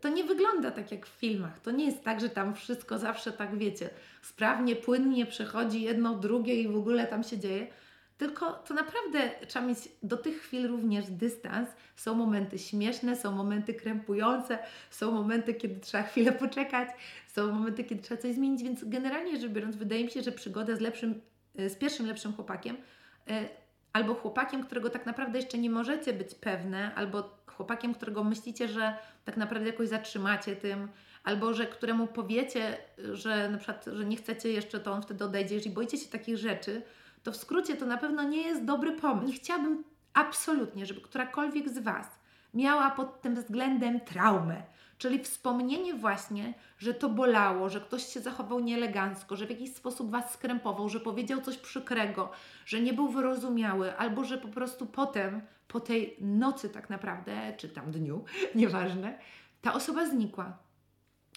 To 0.00 0.08
nie 0.08 0.24
wygląda 0.24 0.70
tak 0.70 0.92
jak 0.92 1.06
w 1.06 1.18
filmach. 1.18 1.60
To 1.60 1.70
nie 1.70 1.84
jest 1.84 2.04
tak, 2.04 2.20
że 2.20 2.28
tam 2.28 2.54
wszystko 2.54 2.98
zawsze 2.98 3.32
tak 3.32 3.58
wiecie, 3.58 3.90
sprawnie, 4.22 4.76
płynnie 4.76 5.26
przechodzi 5.26 5.82
jedno, 5.82 6.14
drugie 6.14 6.54
i 6.54 6.68
w 6.68 6.76
ogóle 6.76 7.06
tam 7.06 7.22
się 7.22 7.38
dzieje 7.38 7.66
tylko 8.16 8.52
to 8.52 8.74
naprawdę 8.74 9.30
trzeba 9.48 9.66
mieć 9.66 9.78
do 10.02 10.16
tych 10.16 10.40
chwil 10.42 10.68
również 10.68 11.06
dystans. 11.06 11.68
Są 11.96 12.14
momenty 12.14 12.58
śmieszne, 12.58 13.16
są 13.16 13.32
momenty 13.32 13.74
krępujące, 13.74 14.58
są 14.90 15.12
momenty, 15.12 15.54
kiedy 15.54 15.80
trzeba 15.80 16.04
chwilę 16.10 16.32
poczekać, 16.32 16.88
są 17.28 17.52
momenty, 17.52 17.84
kiedy 17.84 18.02
trzeba 18.02 18.22
coś 18.22 18.34
zmienić, 18.34 18.62
więc 18.62 18.84
generalnie 18.84 19.40
rzecz 19.40 19.50
biorąc, 19.50 19.76
wydaje 19.76 20.04
mi 20.04 20.10
się, 20.10 20.22
że 20.22 20.32
przygoda 20.32 20.76
z 20.76 20.80
lepszym, 20.80 21.20
e, 21.56 21.70
z 21.70 21.76
pierwszym 21.76 22.06
lepszym 22.06 22.32
chłopakiem 22.32 22.76
e, 23.28 23.48
albo 23.92 24.14
chłopakiem, 24.14 24.64
którego 24.64 24.90
tak 24.90 25.06
naprawdę 25.06 25.38
jeszcze 25.38 25.58
nie 25.58 25.70
możecie 25.70 26.12
być 26.12 26.34
pewne, 26.34 26.94
albo 26.94 27.38
chłopakiem, 27.46 27.94
którego 27.94 28.24
myślicie, 28.24 28.68
że 28.68 28.96
tak 29.24 29.36
naprawdę 29.36 29.66
jakoś 29.66 29.88
zatrzymacie 29.88 30.56
tym, 30.56 30.88
albo 31.24 31.54
że 31.54 31.66
któremu 31.66 32.06
powiecie, 32.06 32.76
że 32.98 33.48
na 33.48 33.58
przykład, 33.58 33.84
że 33.92 34.04
nie 34.04 34.16
chcecie 34.16 34.52
jeszcze, 34.52 34.80
to 34.80 34.92
on 34.92 35.02
wtedy 35.02 35.24
odejdzie. 35.24 35.54
Jeżeli 35.54 35.74
boicie 35.74 35.98
się 35.98 36.08
takich 36.08 36.36
rzeczy, 36.36 36.82
to 37.24 37.32
w 37.32 37.36
skrócie 37.36 37.76
to 37.76 37.86
na 37.86 37.96
pewno 37.96 38.22
nie 38.22 38.42
jest 38.42 38.64
dobry 38.64 38.92
pomysł. 38.92 39.26
Nie 39.26 39.32
chciałabym 39.32 39.84
absolutnie, 40.14 40.86
żeby 40.86 41.00
którakolwiek 41.00 41.68
z 41.68 41.78
Was 41.78 42.06
miała 42.54 42.90
pod 42.90 43.20
tym 43.20 43.34
względem 43.34 44.00
traumę. 44.00 44.62
Czyli 44.98 45.18
wspomnienie 45.18 45.94
właśnie, 45.94 46.54
że 46.78 46.94
to 46.94 47.08
bolało, 47.08 47.68
że 47.68 47.80
ktoś 47.80 48.06
się 48.06 48.20
zachował 48.20 48.60
nieelegancko, 48.60 49.36
że 49.36 49.46
w 49.46 49.50
jakiś 49.50 49.74
sposób 49.74 50.10
was 50.10 50.32
skrępował, 50.32 50.88
że 50.88 51.00
powiedział 51.00 51.40
coś 51.40 51.56
przykrego, 51.56 52.30
że 52.66 52.80
nie 52.80 52.92
był 52.92 53.08
wyrozumiały, 53.08 53.96
albo 53.96 54.24
że 54.24 54.38
po 54.38 54.48
prostu 54.48 54.86
potem, 54.86 55.42
po 55.68 55.80
tej 55.80 56.16
nocy 56.20 56.68
tak 56.68 56.90
naprawdę, 56.90 57.54
czy 57.56 57.68
tam 57.68 57.90
dniu, 57.90 58.24
nieważne, 58.54 59.18
ta 59.62 59.74
osoba 59.74 60.06
znikła. 60.06 60.63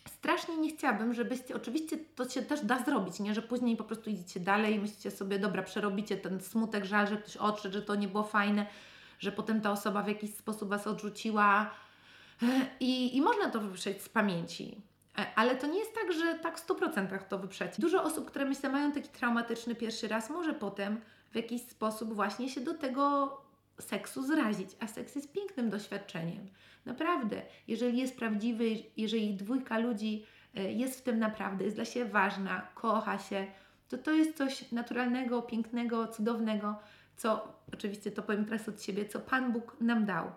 Strasznie 0.08 0.58
nie 0.58 0.70
chciałabym, 0.70 1.14
żebyście, 1.14 1.56
oczywiście 1.56 1.98
to 2.16 2.30
się 2.30 2.42
też 2.42 2.66
da 2.66 2.84
zrobić, 2.84 3.20
nie, 3.20 3.34
że 3.34 3.42
później 3.42 3.78
po 3.78 3.84
prostu 3.84 4.10
idziecie 4.10 4.40
dalej 4.40 4.76
i 4.76 4.80
myślicie 4.80 5.12
sobie, 5.12 5.40
dobra, 5.40 5.64
przerobicie 5.64 6.18
ten 6.18 6.42
smutek, 6.42 6.86
żal, 6.86 7.08
że 7.08 7.18
ktoś 7.18 7.38
odszedł, 7.38 7.74
że 7.74 7.82
to 7.82 7.96
nie 7.96 8.08
było 8.08 8.24
fajne, 8.24 8.66
że 9.20 9.32
potem 9.32 9.62
ta 9.62 9.72
osoba 9.72 10.04
w 10.04 10.08
jakiś 10.08 10.36
sposób 10.36 10.70
Was 10.70 10.88
odrzuciła, 10.88 11.72
i, 12.80 13.18
I 13.18 13.22
można 13.22 13.50
to 13.50 13.60
wyprzeć 13.60 14.02
z 14.02 14.10
pamięci. 14.10 14.82
E, 15.18 15.26
ale 15.36 15.56
to 15.56 15.68
nie 15.68 15.80
jest 15.80 15.94
tak, 15.96 16.14
że 16.14 16.36
tak 16.36 16.60
w 16.60 16.68
100% 16.68 17.20
to 17.30 17.40
wyprzeć. 17.40 17.74
Dużo 17.80 18.04
osób, 18.04 18.28
które 18.28 18.46
myślę 18.46 18.70
mają 18.70 18.92
taki 18.92 19.10
traumatyczny 19.10 19.76
pierwszy 19.76 20.08
raz, 20.08 20.30
może 20.30 20.54
potem 20.54 21.02
w 21.32 21.36
jakiś 21.36 21.62
sposób 21.62 22.14
właśnie 22.14 22.50
się 22.50 22.62
do 22.62 22.74
tego 22.74 23.32
seksu 23.79 24.24
zrazić. 24.24 24.69
A 24.79 24.88
seks 24.88 25.15
jest 25.15 25.31
pięknym 25.31 25.69
doświadczeniem. 25.69 26.48
Naprawdę. 26.86 27.41
Jeżeli 27.67 27.98
jest 27.98 28.17
prawdziwy, 28.17 28.65
jeżeli 28.98 29.34
dwójka 29.34 29.77
ludzi 29.79 30.25
e, 30.55 30.72
jest 30.72 31.00
w 31.00 31.03
tym 31.03 31.19
naprawdę, 31.19 31.63
jest 31.65 31.77
dla 31.77 31.86
siebie 31.86 32.12
ważna, 32.12 32.62
kocha 32.75 33.19
się, 33.19 33.48
to 33.89 33.98
to 33.98 34.12
jest 34.12 34.38
coś 34.38 34.72
naturalnego, 34.72 35.41
pięknego, 35.41 36.07
cudownego, 36.07 36.79
co 37.17 37.53
oczywiście 37.74 38.12
to 38.12 38.24
powiem 38.24 38.46
teraz 38.46 38.69
od 38.69 38.84
siebie, 38.84 39.05
co 39.05 39.19
Pan 39.19 39.53
Bóg 39.53 39.77
nam 39.81 40.05
dał. 40.05 40.31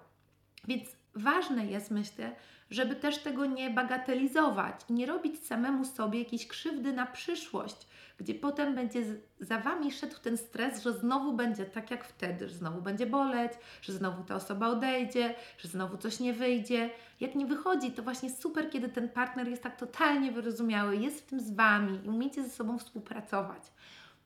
Więc 0.68 0.97
ważne 1.14 1.66
jest, 1.66 1.90
myślę, 1.90 2.37
żeby 2.71 2.97
też 2.97 3.19
tego 3.19 3.47
nie 3.47 3.71
bagatelizować 3.71 4.75
i 4.89 4.93
nie 4.93 5.07
robić 5.07 5.47
samemu 5.47 5.85
sobie 5.85 6.19
jakiejś 6.19 6.47
krzywdy 6.47 6.93
na 6.93 7.07
przyszłość, 7.07 7.87
gdzie 8.19 8.35
potem 8.35 8.75
będzie 8.75 9.03
za 9.41 9.59
Wami 9.59 9.93
szedł 9.93 10.17
ten 10.23 10.37
stres, 10.37 10.83
że 10.83 10.93
znowu 10.93 11.33
będzie 11.33 11.65
tak 11.65 11.91
jak 11.91 12.05
wtedy, 12.05 12.49
że 12.49 12.55
znowu 12.55 12.83
będzie 12.83 13.07
boleć, 13.07 13.53
że 13.83 13.93
znowu 13.93 14.25
ta 14.25 14.35
osoba 14.35 14.69
odejdzie, 14.69 15.35
że 15.59 15.69
znowu 15.69 15.97
coś 15.97 16.21
nie 16.21 16.33
wyjdzie. 16.33 16.91
Jak 17.21 17.35
nie 17.35 17.47
wychodzi, 17.47 17.91
to 17.91 18.03
właśnie 18.03 18.31
super, 18.31 18.71
kiedy 18.71 18.89
ten 18.89 19.09
partner 19.09 19.49
jest 19.49 19.62
tak 19.62 19.77
totalnie 19.77 20.33
wyrozumiały, 20.33 20.97
jest 20.97 21.21
w 21.21 21.27
tym 21.27 21.41
z 21.41 21.55
Wami 21.55 22.00
i 22.05 22.09
umiecie 22.09 22.43
ze 22.43 22.50
sobą 22.50 22.79
współpracować. 22.79 23.62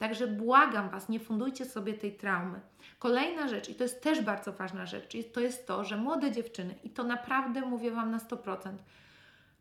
Także 0.05 0.27
błagam 0.27 0.91
Was, 0.91 1.09
nie 1.09 1.21
fundujcie 1.21 1.65
sobie 1.65 1.95
tej 1.95 2.17
traumy. 2.17 2.61
Kolejna 2.99 3.49
rzecz, 3.49 3.69
i 3.69 3.75
to 3.75 3.83
jest 3.83 4.03
też 4.03 4.21
bardzo 4.21 4.53
ważna 4.53 4.87
rzecz, 4.87 5.17
to 5.33 5.41
jest 5.41 5.67
to, 5.67 5.85
że 5.85 5.97
młode 5.97 6.33
dziewczyny, 6.33 6.75
i 6.83 6.91
to 6.91 7.05
naprawdę 7.05 7.61
mówię 7.61 7.91
Wam 7.91 8.11
na 8.11 8.19
100%, 8.19 8.73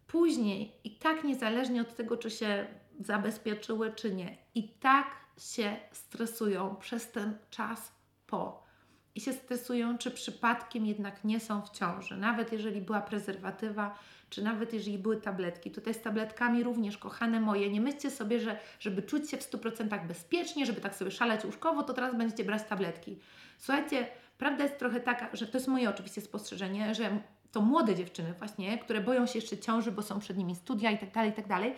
później 0.08 0.80
i 0.84 0.92
tak 0.92 1.24
niezależnie 1.24 1.82
od 1.82 1.96
tego, 1.96 2.18
czy 2.18 2.30
się 2.30 2.68
zabezpieczyły, 3.00 3.92
czy 3.92 4.16
nie, 4.16 4.38
i 4.56 4.70
tak 4.70 5.08
się 5.38 5.76
stresują 5.92 6.76
przez 6.76 7.12
ten 7.12 7.38
czas 7.50 7.92
po. 8.28 8.64
I 9.16 9.22
się 9.22 9.34
stresują, 9.34 9.98
czy 9.98 10.12
przypadkiem 10.12 10.86
jednak 10.86 11.24
nie 11.24 11.40
są 11.40 11.62
w 11.62 11.70
ciąży. 11.70 12.18
Nawet 12.18 12.52
jeżeli 12.52 12.82
była 12.82 13.02
prezerwatywa, 13.02 14.00
czy 14.30 14.44
nawet 14.44 14.74
jeżeli 14.74 14.98
były 14.98 15.22
tabletki. 15.22 15.72
Tutaj 15.72 15.94
z 15.94 16.02
tabletkami 16.02 16.64
również, 16.64 16.98
kochane 16.98 17.40
moje, 17.40 17.70
nie 17.70 17.82
myślcie 17.82 18.12
sobie, 18.12 18.40
że 18.40 18.60
żeby 18.80 19.02
czuć 19.02 19.30
się 19.30 19.38
w 19.38 19.52
100% 19.52 20.08
bezpiecznie, 20.08 20.66
żeby 20.66 20.82
tak 20.82 20.96
sobie 20.96 21.12
szaleć 21.12 21.46
łóżkowo, 21.46 21.84
to 21.84 21.94
teraz 21.94 22.18
będziecie 22.18 22.44
brać 22.44 22.64
tabletki. 22.64 23.20
Słuchajcie, 23.58 24.08
prawda 24.38 24.64
jest 24.64 24.80
trochę 24.80 25.00
taka, 25.00 25.30
że 25.34 25.48
to 25.48 25.58
jest 25.58 25.68
moje 25.68 25.90
oczywiście 25.90 26.22
spostrzeżenie, 26.22 26.96
że 26.96 27.20
to 27.52 27.62
młode 27.62 27.96
dziewczyny 27.96 28.34
właśnie, 28.34 28.78
które 28.78 29.02
boją 29.02 29.26
się 29.26 29.40
jeszcze 29.40 29.58
ciąży, 29.58 29.92
bo 29.92 30.02
są 30.02 30.20
przed 30.20 30.38
nimi 30.38 30.56
studia 30.56 30.92
i 30.92 30.98
tak 30.98 31.12
dalej, 31.12 31.30
i 31.30 31.34
tak 31.34 31.48
dalej, 31.48 31.76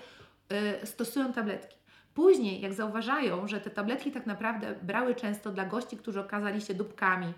yy, 0.49 0.85
stosują 0.85 1.33
tabletki. 1.33 1.77
Później, 2.15 2.61
jak 2.61 2.73
zauważają, 2.73 3.47
że 3.47 3.61
te 3.61 3.69
tabletki 3.69 4.11
tak 4.11 4.25
naprawdę 4.25 4.75
brały 4.81 5.15
często 5.15 5.51
dla 5.51 5.65
gości, 5.65 5.97
którzy 5.97 6.19
okazali 6.19 6.61
się 6.61 6.73
dupkami, 6.73 7.33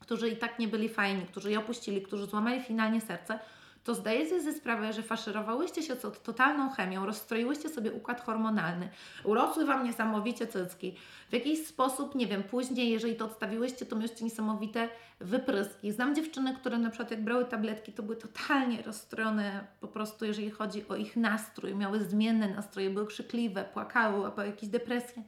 którzy 0.00 0.28
i 0.28 0.36
tak 0.36 0.58
nie 0.58 0.68
byli 0.68 0.88
fajni, 0.88 1.26
którzy 1.26 1.50
je 1.50 1.58
opuścili, 1.58 2.02
którzy 2.02 2.26
złamali 2.26 2.62
finalnie 2.62 3.00
serce, 3.00 3.38
to 3.88 3.94
zdajecie 3.94 4.40
sobie 4.40 4.52
sprawę, 4.52 4.92
że 4.92 5.02
faszerowałyście 5.02 5.82
się 5.82 5.96
totalną 6.22 6.70
chemią, 6.70 7.06
rozstroiłyście 7.06 7.68
sobie 7.68 7.92
układ 7.92 8.20
hormonalny, 8.20 8.88
urosły 9.24 9.64
Wam 9.64 9.84
niesamowicie 9.84 10.46
cycki. 10.46 10.96
W 11.30 11.32
jakiś 11.32 11.66
sposób, 11.66 12.14
nie 12.14 12.26
wiem, 12.26 12.42
później, 12.42 12.90
jeżeli 12.90 13.16
to 13.16 13.24
odstawiłyście, 13.24 13.86
to 13.86 13.96
mieliście 13.96 14.24
niesamowite 14.24 14.88
wypryski. 15.20 15.92
Znam 15.92 16.14
dziewczyny, 16.14 16.54
które 16.54 16.78
na 16.78 16.90
przykład 16.90 17.10
jak 17.10 17.24
brały 17.24 17.44
tabletki, 17.44 17.92
to 17.92 18.02
były 18.02 18.16
totalnie 18.16 18.82
rozstrojone 18.82 19.66
po 19.80 19.88
prostu, 19.88 20.24
jeżeli 20.24 20.50
chodzi 20.50 20.88
o 20.88 20.96
ich 20.96 21.16
nastrój, 21.16 21.74
miały 21.74 22.04
zmienne 22.04 22.48
nastroje, 22.48 22.90
były 22.90 23.06
krzykliwe, 23.06 23.64
płakały, 23.64 24.24
albo 24.24 24.42
jakieś 24.42 24.68
depresje. 24.68 25.22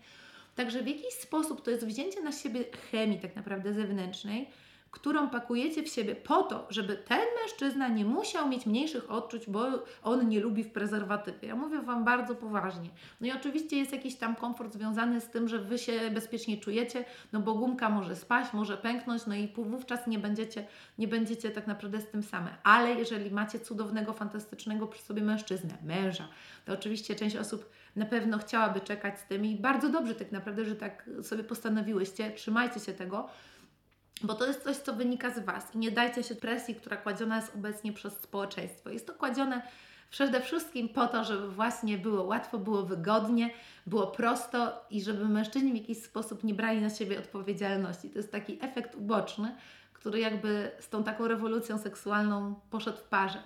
Także 0.57 0.83
w 0.83 0.87
jakiś 0.87 1.15
sposób 1.15 1.63
to 1.63 1.71
jest 1.71 1.87
wzięcie 1.87 2.23
na 2.23 2.33
siebie 2.33 2.65
chemii 2.91 3.21
tak 3.21 3.37
naprawdę 3.37 3.75
zewnętrznej, 3.75 4.49
którą 4.91 5.29
pakujecie 5.29 5.83
w 5.83 5.89
siebie 5.89 6.17
po 6.17 6.43
to, 6.43 6.67
żeby 6.71 6.97
ten 6.97 7.21
mężczyzna 7.43 7.89
nie 7.89 8.05
musiał 8.05 8.49
mieć 8.49 8.67
mniejszych 8.67 9.11
odczuć, 9.11 9.47
bo 9.47 9.67
on 10.03 10.29
nie 10.29 10.41
lubi 10.41 10.65
w 10.65 10.73
prezerwatywie. 10.73 11.49
Ja 11.49 11.57
mówię 11.57 11.83
Wam 11.83 12.05
bardzo 12.05 12.35
poważnie. 12.35 12.89
No 13.21 13.27
i 13.27 13.33
oczywiście 13.33 13.77
jest 13.77 13.93
jakiś 13.93 14.17
tam 14.17 14.37
komfort 14.37 14.73
związany 14.73 15.21
z 15.21 15.31
tym, 15.31 15.49
że 15.49 15.59
Wy 15.59 15.79
się 15.79 16.11
bezpiecznie 16.11 16.59
czujecie, 16.59 17.05
no 17.33 17.41
bo 17.41 17.55
gumka 17.55 17.91
może 17.91 18.17
spaść, 18.17 18.53
może 18.53 18.77
pęknąć, 18.77 19.27
no 19.27 19.35
i 19.35 19.53
wówczas 19.57 20.07
nie 20.07 20.19
będziecie, 20.19 20.67
nie 20.99 21.09
będziecie 21.09 21.51
tak 21.51 21.67
naprawdę 21.67 22.01
z 22.01 22.07
tym 22.07 22.23
same. 22.23 22.57
Ale 22.63 22.95
jeżeli 22.95 23.31
macie 23.31 23.61
cudownego, 23.61 24.13
fantastycznego 24.13 24.87
przy 24.87 25.03
sobie 25.03 25.23
mężczyznę, 25.23 25.75
męża, 25.83 26.29
to 26.65 26.73
oczywiście 26.73 27.15
część 27.15 27.37
osób 27.37 27.71
na 27.97 28.07
pewno 28.07 28.39
chciałaby 28.39 28.81
czekać 28.81 29.21
z 29.21 29.25
tym 29.25 29.45
i 29.45 29.57
bardzo 29.57 29.89
dobrze 29.89 30.15
tak 30.15 30.33
naprawdę, 30.33 30.65
że 30.65 30.77
tak 30.77 31.11
sobie 31.23 31.45
postanowiłyście, 31.45 32.31
trzymajcie 32.31 32.81
się 32.81 32.93
tego, 32.93 33.29
bo 34.23 34.35
to 34.35 34.47
jest 34.47 34.65
coś, 34.65 34.77
co 34.77 34.93
wynika 34.93 35.31
z 35.31 35.39
Was 35.39 35.75
i 35.75 35.79
nie 35.79 35.91
dajcie 35.91 36.23
się 36.23 36.35
presji, 36.35 36.75
która 36.75 36.97
kładziona 36.97 37.37
jest 37.37 37.55
obecnie 37.55 37.93
przez 37.93 38.15
społeczeństwo. 38.15 38.91
Jest 38.91 39.07
to 39.07 39.15
kładzione 39.15 39.63
przede 40.11 40.41
wszystkim 40.41 40.89
po 40.89 41.07
to, 41.07 41.25
żeby 41.25 41.49
właśnie 41.49 41.99
było 41.99 42.23
łatwo, 42.23 42.59
było 42.59 42.83
wygodnie, 42.83 43.51
było 43.87 44.07
prosto 44.07 44.85
i 44.91 45.03
żeby 45.03 45.29
mężczyźni 45.29 45.73
w 45.73 45.77
jakiś 45.77 46.03
sposób 46.03 46.45
nie 46.45 46.55
brali 46.55 46.81
na 46.81 46.91
siebie 46.91 47.19
odpowiedzialności. 47.19 48.11
To 48.11 48.19
jest 48.19 48.33
taki 48.33 48.59
efekt 48.61 48.95
uboczny, 48.95 49.57
który 49.93 50.21
jakby 50.21 50.71
z 50.81 50.89
tą 50.89 51.05
taką 51.05 51.29
rewolucją 51.29 51.79
seksualną 51.79 52.55
poszedł 52.71 52.99
w 52.99 53.05
parze. 53.05 53.43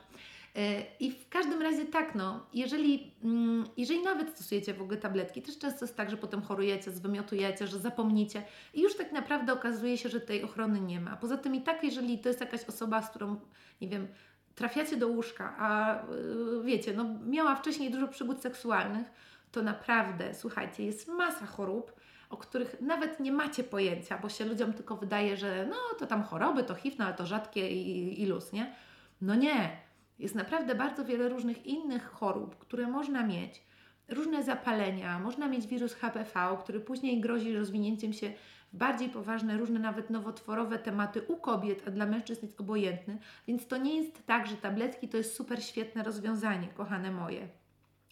E, 0.57 0.83
I 1.01 1.13
w 1.13 1.29
każdym 1.29 1.63
razie 1.63 1.85
tak, 1.85 2.15
no, 2.15 2.47
jeżeli, 2.53 3.13
mm, 3.25 3.65
jeżeli 3.77 4.03
nawet 4.03 4.31
stosujecie 4.31 4.75
w 4.75 4.83
ogóle 4.83 4.97
tabletki, 4.97 5.43
też 5.43 5.59
często 5.59 5.85
jest 5.85 5.97
tak, 5.97 6.11
że 6.11 6.17
potem 6.17 6.43
chorujecie, 6.43 6.91
zwymiotujecie, 6.91 7.67
że 7.67 7.79
zapomnicie 7.79 8.43
i 8.75 8.83
już 8.83 8.97
tak 8.97 9.13
naprawdę 9.13 9.53
okazuje 9.53 9.99
się, 9.99 10.09
że 10.09 10.21
tej 10.21 10.43
ochrony 10.43 10.81
nie 10.81 11.01
ma. 11.01 11.17
Poza 11.17 11.37
tym 11.37 11.55
i 11.55 11.63
tak, 11.63 11.85
jeżeli 11.85 12.19
to 12.19 12.29
jest 12.29 12.41
jakaś 12.41 12.65
osoba, 12.65 13.03
z 13.03 13.11
którą, 13.11 13.41
nie 13.81 13.89
wiem, 13.89 14.09
trafiacie 14.55 14.97
do 14.97 15.09
łóżka, 15.09 15.55
a 15.59 15.99
yy, 16.11 16.65
wiecie, 16.65 16.95
no, 16.95 17.05
miała 17.27 17.57
wcześniej 17.57 17.91
dużo 17.91 18.09
przygód 18.09 18.43
seksualnych, 18.43 19.07
to 19.53 19.63
naprawdę, 19.63 20.35
słuchajcie, 20.35 20.85
jest 20.85 21.09
masa 21.09 21.47
chorób, 21.47 21.93
o 22.31 22.37
których 22.37 22.81
nawet 22.81 23.21
nie 23.21 23.33
macie 23.33 23.65
pojęcia, 23.65 24.19
bo 24.19 24.29
się 24.29 24.45
ludziom 24.45 24.73
tylko 24.73 24.97
wydaje, 24.97 25.37
że 25.37 25.67
no 25.71 25.77
to 25.99 26.07
tam 26.07 26.23
choroby, 26.23 26.65
to 26.65 26.75
HIV, 26.75 26.97
no 26.99 27.05
ale 27.05 27.15
to 27.15 27.27
rzadkie 27.27 27.71
i, 27.71 28.23
i 28.23 28.27
luz, 28.27 28.53
nie? 28.53 28.75
No 29.21 29.35
nie, 29.35 29.77
jest 30.19 30.35
naprawdę 30.35 30.75
bardzo 30.75 31.05
wiele 31.05 31.29
różnych 31.29 31.67
innych 31.67 32.11
chorób, 32.11 32.59
które 32.59 32.87
można 32.87 33.27
mieć, 33.27 33.63
różne 34.09 34.43
zapalenia, 34.43 35.19
można 35.19 35.49
mieć 35.49 35.67
wirus 35.67 35.95
HPV, 35.95 36.57
który 36.61 36.81
później 36.81 37.21
grozi 37.21 37.57
rozwinięciem 37.57 38.13
się 38.13 38.33
w 38.73 38.77
bardziej 38.77 39.09
poważne, 39.09 39.57
różne 39.57 39.79
nawet 39.79 40.11
nowotworowe 40.11 40.79
tematy 40.79 41.23
u 41.23 41.37
kobiet, 41.37 41.83
a 41.87 41.91
dla 41.91 42.07
mężczyzn 42.07 42.47
jest 42.47 42.61
obojętny. 42.61 43.19
Więc 43.49 43.67
to 43.67 43.77
nie 43.77 43.97
jest 43.97 44.27
tak, 44.27 44.47
że 44.47 44.57
tabletki 44.57 45.09
to 45.09 45.17
jest 45.17 45.35
super 45.37 45.65
świetne 45.65 46.03
rozwiązanie, 46.03 46.69
kochane 46.69 47.11
moje. 47.11 47.49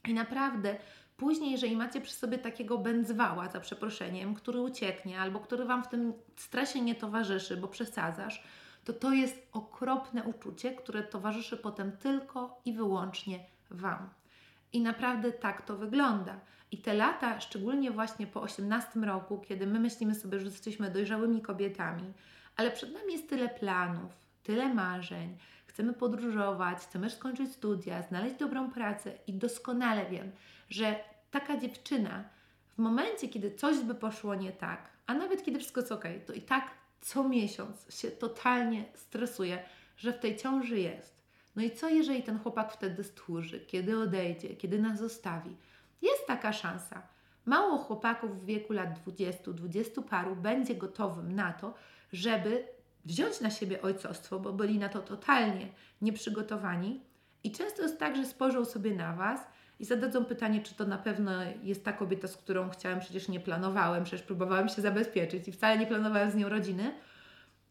I 0.09 0.15
naprawdę 0.15 0.77
Później, 1.17 1.51
jeżeli 1.51 1.77
macie 1.77 2.01
przy 2.01 2.15
sobie 2.15 2.39
takiego 2.39 2.79
będzwała, 2.79 3.49
za 3.49 3.61
przeproszeniem, 3.61 4.35
który 4.35 4.61
ucieknie 4.61 5.21
albo 5.21 5.41
który 5.41 5.65
Wam 5.65 5.85
w 5.85 5.89
tym 5.89 6.13
stresie 6.37 6.81
nie 6.81 6.95
towarzyszy, 6.95 7.57
bo 7.57 7.69
przesadzasz, 7.69 8.43
to 8.85 8.93
to 8.93 9.13
jest 9.13 9.49
okropne 9.53 10.25
uczucie, 10.25 10.75
które 10.75 11.03
towarzyszy 11.03 11.57
potem 11.57 11.93
tylko 11.93 12.61
i 12.65 12.73
wyłącznie 12.73 13.41
Wam. 13.71 14.09
I 14.73 14.81
naprawdę 14.81 15.33
tak 15.33 15.63
to 15.63 15.77
wygląda. 15.77 16.41
I 16.71 16.79
te 16.79 16.95
lata, 16.95 17.41
szczególnie 17.41 17.91
właśnie 17.91 18.27
po 18.27 18.43
18 18.43 19.01
roku, 19.01 19.39
kiedy 19.49 19.67
my 19.67 19.81
myślimy 19.81 20.15
sobie, 20.15 20.41
że 20.41 20.47
jesteśmy 20.47 20.91
dojrzałymi 20.91 21.43
kobietami, 21.43 22.13
ale 22.57 22.71
przed 22.71 22.93
nami 22.93 23.13
jest 23.13 23.29
tyle 23.29 23.49
planów, 23.49 24.13
tyle 24.43 24.75
marzeń, 24.75 25.37
chcemy 25.67 25.93
podróżować, 25.93 26.79
chcemy 26.79 27.11
skończyć 27.11 27.53
studia, 27.53 28.03
znaleźć 28.03 28.37
dobrą 28.37 28.71
pracę 28.71 29.13
i 29.27 29.33
doskonale 29.33 30.07
wiem, 30.11 30.33
że 30.71 30.97
taka 31.31 31.57
dziewczyna 31.57 32.25
w 32.69 32.79
momencie, 32.79 33.29
kiedy 33.29 33.55
coś 33.55 33.79
by 33.79 33.95
poszło 33.95 34.35
nie 34.35 34.53
tak, 34.53 34.91
a 35.07 35.15
nawet 35.15 35.45
kiedy 35.45 35.59
wszystko 35.59 35.81
jest 35.81 35.93
ok, 35.93 36.05
to 36.27 36.33
i 36.33 36.41
tak 36.41 36.82
co 37.03 37.29
miesiąc 37.29 37.95
się 37.95 38.11
totalnie 38.11 38.85
stresuje, 38.95 39.65
że 39.97 40.13
w 40.13 40.19
tej 40.19 40.37
ciąży 40.37 40.81
jest. 40.81 41.23
No 41.57 41.63
i 41.63 41.71
co 41.71 41.89
jeżeli 41.89 42.23
ten 42.23 42.39
chłopak 42.39 42.73
wtedy 42.73 43.05
stłuży, 43.05 43.61
kiedy 43.61 43.99
odejdzie, 43.99 44.57
kiedy 44.57 44.79
nas 44.79 44.99
zostawi? 44.99 45.57
Jest 46.03 46.27
taka 46.27 46.53
szansa. 46.53 47.03
Mało 47.45 47.79
chłopaków 47.79 48.41
w 48.41 48.45
wieku 48.45 48.73
lat 48.73 49.01
20, 49.01 49.53
20 49.53 50.03
paru 50.03 50.37
będzie 50.37 50.75
gotowym 50.75 51.35
na 51.35 51.53
to, 51.53 51.75
żeby 52.13 52.65
wziąć 53.05 53.41
na 53.41 53.51
siebie 53.51 53.83
ojcostwo, 53.83 54.41
bo 54.41 54.53
byli 54.53 54.79
na 54.79 54.89
to 54.89 55.01
totalnie 55.01 55.69
nieprzygotowani. 56.03 57.01
I 57.45 57.53
często 57.53 57.83
jest 57.83 57.99
tak, 57.99 58.17
że 58.17 58.27
spojrzą 58.27 58.65
sobie 58.65 58.95
na 58.95 59.17
Was 59.17 59.41
i 59.83 59.85
zadadzą 59.85 60.25
pytanie, 60.25 60.61
czy 60.61 60.75
to 60.75 60.85
na 60.85 60.99
pewno 60.99 61.33
jest 61.63 61.85
ta 61.85 61.93
kobieta, 61.93 62.29
z 62.29 62.37
którą 62.37 62.71
chciałem, 62.71 63.01
przecież 63.01 63.29
nie 63.29 63.41
planowałem, 63.41 64.05
przecież 64.05 64.27
próbowałem 64.27 64.69
się 64.69 64.83
zabezpieczyć 64.83 65.49
i 65.49 65.53
wcale 65.53 65.79
nie 65.79 65.87
planowałem 65.87 66.31
z 66.31 66.35
nią 66.35 66.49
rodziny. 66.49 66.95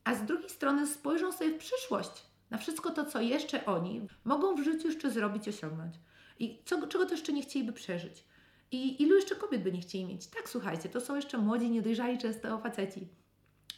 A 0.03 0.15
z 0.15 0.25
drugiej 0.25 0.49
strony 0.49 0.87
spojrzą 0.87 1.31
sobie 1.31 1.51
w 1.51 1.57
przyszłość, 1.57 2.11
na 2.49 2.57
wszystko 2.57 2.89
to, 2.89 3.05
co 3.05 3.21
jeszcze 3.21 3.65
oni 3.65 4.07
mogą 4.23 4.55
w 4.55 4.63
życiu 4.63 4.87
jeszcze 4.87 5.11
zrobić, 5.11 5.47
osiągnąć. 5.47 5.95
I 6.39 6.61
co, 6.65 6.87
czego 6.87 7.05
to 7.05 7.11
jeszcze 7.11 7.33
nie 7.33 7.41
chcieliby 7.41 7.73
przeżyć. 7.73 8.23
I 8.71 9.03
ilu 9.03 9.15
jeszcze 9.15 9.35
kobiet 9.35 9.63
by 9.63 9.71
nie 9.71 9.81
chcieli 9.81 10.05
mieć? 10.05 10.27
Tak, 10.27 10.49
słuchajcie, 10.49 10.89
to 10.89 11.01
są 11.01 11.15
jeszcze 11.15 11.37
młodzi, 11.37 11.69
niedojrzali 11.69 12.17
często 12.17 12.59
faceci. 12.59 13.07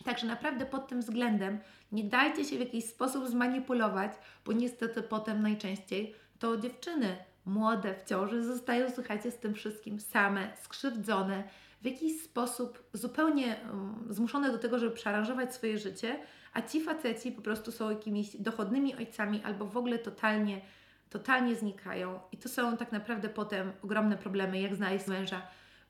Także 0.06 0.28
naprawdę 0.28 0.66
pod 0.66 0.88
tym 0.88 1.02
względem 1.02 1.60
nie 1.92 2.04
dajcie 2.04 2.46
się 2.46 2.58
w 2.58 2.60
jakiś 2.60 2.86
sposób 2.86 3.28
zmanipulować, 3.28 4.12
bo 4.46 4.52
niestety 4.52 5.04
potem 5.04 5.42
najczęściej 5.42 6.16
to 6.40 6.58
dziewczyny 6.58 7.18
młode 7.46 7.96
w 7.96 8.04
ciąży 8.04 8.44
zostają, 8.44 8.92
słuchajcie, 8.96 9.32
z 9.32 9.38
tym 9.38 9.54
wszystkim 9.54 10.00
same, 10.00 10.58
skrzywdzone, 10.62 11.44
w 11.82 11.86
jakiś 11.86 12.22
sposób 12.22 12.84
zupełnie 12.94 13.56
um, 13.70 14.08
zmuszone 14.10 14.52
do 14.52 14.58
tego, 14.58 14.80
żeby 14.80 14.92
przearanżować 14.92 15.56
swoje 15.56 15.78
życie, 15.78 16.20
a 16.54 16.62
ci 16.62 16.82
faceci 16.82 17.32
po 17.32 17.42
prostu 17.42 17.72
są 17.72 17.90
jakimiś 17.90 18.38
dochodnymi 18.38 18.96
ojcami 18.96 19.42
albo 19.44 19.66
w 19.66 19.78
ogóle 19.78 20.00
totalnie, 20.00 20.62
totalnie 21.10 21.56
znikają. 21.56 22.20
I 22.32 22.38
to 22.38 22.50
są 22.50 22.78
tak 22.78 22.92
naprawdę 22.92 23.30
potem 23.30 23.72
ogromne 23.84 24.18
problemy, 24.18 24.62
jak 24.62 24.76
znaleźć 24.76 25.08
męża 25.08 25.42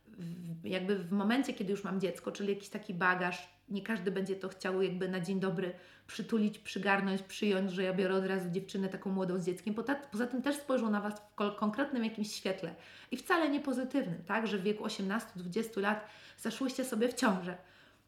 w, 0.07 0.65
jakby 0.65 0.95
w 0.95 1.11
momencie, 1.11 1.53
kiedy 1.53 1.71
już 1.71 1.83
mam 1.83 1.99
dziecko, 1.99 2.31
czyli 2.31 2.49
jakiś 2.49 2.69
taki 2.69 2.93
bagaż, 2.93 3.49
nie 3.73 3.81
każdy 3.81 4.11
będzie 4.11 4.35
to 4.35 4.49
chciał 4.49 4.81
jakby 4.81 5.09
na 5.09 5.19
dzień 5.19 5.39
dobry 5.39 5.73
przytulić, 6.07 6.59
przygarnąć, 6.59 7.21
przyjąć, 7.21 7.71
że 7.71 7.83
ja 7.83 7.93
biorę 7.93 8.15
od 8.15 8.25
razu 8.25 8.49
dziewczynę 8.49 8.89
taką 8.89 9.09
młodą 9.11 9.39
z 9.39 9.45
dzieckiem. 9.45 9.73
Poza, 10.11 10.27
tym 10.27 10.41
też 10.41 10.55
spojrzą 10.55 10.89
na 10.89 11.01
Was 11.01 11.13
w 11.13 11.55
konkretnym 11.55 12.03
jakimś 12.03 12.35
świetle 12.35 12.75
i 13.11 13.17
wcale 13.17 13.49
nie 13.49 13.59
pozytywnym, 13.59 14.23
tak, 14.27 14.47
że 14.47 14.57
w 14.57 14.63
wieku 14.63 14.83
18-20 14.83 15.81
lat 15.81 16.07
zaszłyście 16.37 16.85
sobie 16.85 17.07
w 17.09 17.13
ciążę. 17.13 17.57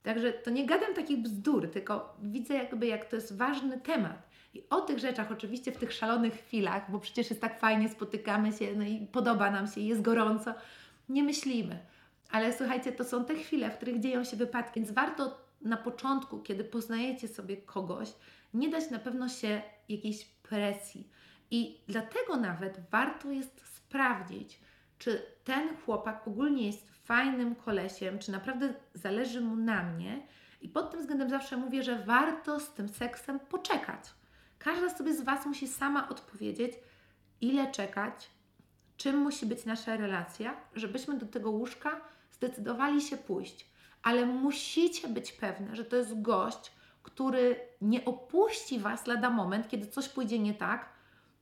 Także 0.04 0.34
to 0.34 0.52
nie 0.52 0.66
gadam 0.66 0.94
takich 0.94 1.18
bzdur, 1.18 1.72
tylko 1.72 2.18
widzę 2.22 2.54
jakby 2.54 2.88
jak 2.88 3.06
to 3.06 3.16
jest 3.16 3.38
ważny 3.38 3.80
temat. 3.80 4.30
I 4.54 4.64
o 4.70 4.82
tych 4.82 5.00
rzeczach 5.00 5.32
oczywiście 5.32 5.72
w 5.72 5.78
tych 5.78 5.94
szalonych 5.94 6.34
chwilach, 6.34 6.92
bo 6.92 7.00
przecież 7.00 7.30
jest 7.30 7.42
tak 7.42 7.60
fajnie, 7.60 7.90
spotykamy 7.90 8.54
się, 8.54 8.76
no 8.76 8.84
i 8.84 9.08
podoba 9.12 9.52
nam 9.52 9.68
się, 9.68 9.82
jest 9.82 10.02
gorąco, 10.02 10.54
nie 11.10 11.24
myślimy. 11.24 11.80
Ale 12.32 12.54
słuchajcie, 12.54 12.92
to 12.92 13.04
są 13.04 13.26
te 13.26 13.36
chwile, 13.36 13.72
w 13.72 13.76
których 13.76 14.00
dzieją 14.00 14.24
się 14.24 14.38
wypadki, 14.38 14.80
więc 14.80 14.92
warto 14.92 15.45
na 15.66 15.78
początku, 15.78 16.40
kiedy 16.40 16.64
poznajecie 16.64 17.28
sobie 17.28 17.58
kogoś, 17.58 18.14
nie 18.54 18.70
dać 18.70 18.90
na 18.90 19.00
pewno 19.00 19.30
się 19.30 19.62
jakiejś 19.90 20.26
presji. 20.26 21.10
I 21.52 21.82
dlatego 21.88 22.38
nawet 22.38 22.80
warto 22.92 23.32
jest 23.32 23.76
sprawdzić, 23.76 24.60
czy 24.98 25.22
ten 25.44 25.78
chłopak 25.78 26.28
ogólnie 26.28 26.68
jest 26.68 26.92
fajnym 26.92 27.56
kolesiem, 27.56 28.20
czy 28.20 28.32
naprawdę 28.32 28.74
zależy 28.94 29.42
mu 29.42 29.56
na 29.56 29.84
mnie. 29.84 30.28
I 30.62 30.70
pod 30.70 30.92
tym 30.92 31.00
względem 31.00 31.30
zawsze 31.30 31.58
mówię, 31.58 31.84
że 31.84 32.04
warto 32.04 32.60
z 32.60 32.74
tym 32.74 32.90
seksem 32.90 33.40
poczekać. 33.40 34.06
Każda 34.60 34.90
sobie 34.90 35.14
z 35.14 35.22
Was 35.22 35.46
musi 35.46 35.68
sama 35.68 36.10
odpowiedzieć, 36.10 36.74
ile 37.42 37.72
czekać, 37.72 38.30
czym 38.98 39.18
musi 39.18 39.46
być 39.46 39.66
nasza 39.66 39.98
relacja, 39.98 40.56
żebyśmy 40.76 41.18
do 41.18 41.26
tego 41.26 41.52
łóżka 41.52 42.02
zdecydowali 42.32 43.02
się 43.02 43.18
pójść. 43.18 43.75
Ale 44.06 44.26
musicie 44.26 45.08
być 45.08 45.32
pewne, 45.32 45.76
że 45.76 45.86
to 45.86 45.96
jest 45.96 46.22
gość, 46.22 46.72
który 47.04 47.60
nie 47.82 48.06
opuści 48.06 48.80
Was 48.80 49.08
lada 49.08 49.30
moment, 49.30 49.68
kiedy 49.68 49.88
coś 49.88 50.10
pójdzie 50.10 50.40
nie 50.40 50.54
tak, 50.54 50.90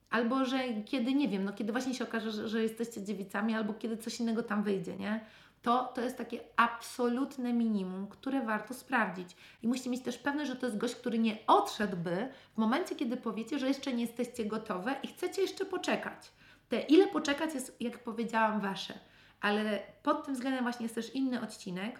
albo 0.09 0.45
że 0.45 0.59
kiedy, 0.85 1.13
nie 1.13 1.27
wiem, 1.27 1.43
no 1.43 1.53
kiedy 1.53 1.71
właśnie 1.71 1.93
się 1.93 2.03
okaże, 2.03 2.31
że, 2.31 2.47
że 2.47 2.63
jesteście 2.63 3.03
dziewicami, 3.03 3.55
albo 3.55 3.73
kiedy 3.73 3.97
coś 3.97 4.19
innego 4.19 4.43
tam 4.43 4.63
wyjdzie, 4.63 4.97
nie? 4.97 5.25
To, 5.61 5.91
to 5.95 6.01
jest 6.01 6.17
takie 6.17 6.39
absolutne 6.55 7.53
minimum, 7.53 8.07
które 8.07 8.45
warto 8.45 8.73
sprawdzić. 8.73 9.35
I 9.63 9.67
musicie 9.67 9.89
mieć 9.89 10.03
też 10.03 10.17
pewne, 10.17 10.45
że 10.45 10.55
to 10.55 10.65
jest 10.65 10.77
gość, 10.77 10.95
który 10.95 11.19
nie 11.19 11.38
odszedłby 11.47 12.29
w 12.53 12.57
momencie, 12.57 12.95
kiedy 12.95 13.17
powiecie, 13.17 13.59
że 13.59 13.67
jeszcze 13.67 13.93
nie 13.93 14.03
jesteście 14.05 14.45
gotowe 14.45 14.95
i 15.03 15.07
chcecie 15.07 15.41
jeszcze 15.41 15.65
poczekać. 15.65 16.31
Te 16.69 16.81
ile 16.81 17.07
poczekać 17.07 17.53
jest, 17.53 17.75
jak 17.79 18.03
powiedziałam, 18.03 18.61
wasze. 18.61 18.93
Ale 19.41 19.79
pod 20.03 20.25
tym 20.25 20.33
względem 20.33 20.63
właśnie 20.63 20.83
jest 20.83 20.95
też 20.95 21.15
inny 21.15 21.41
odcinek, 21.41 21.99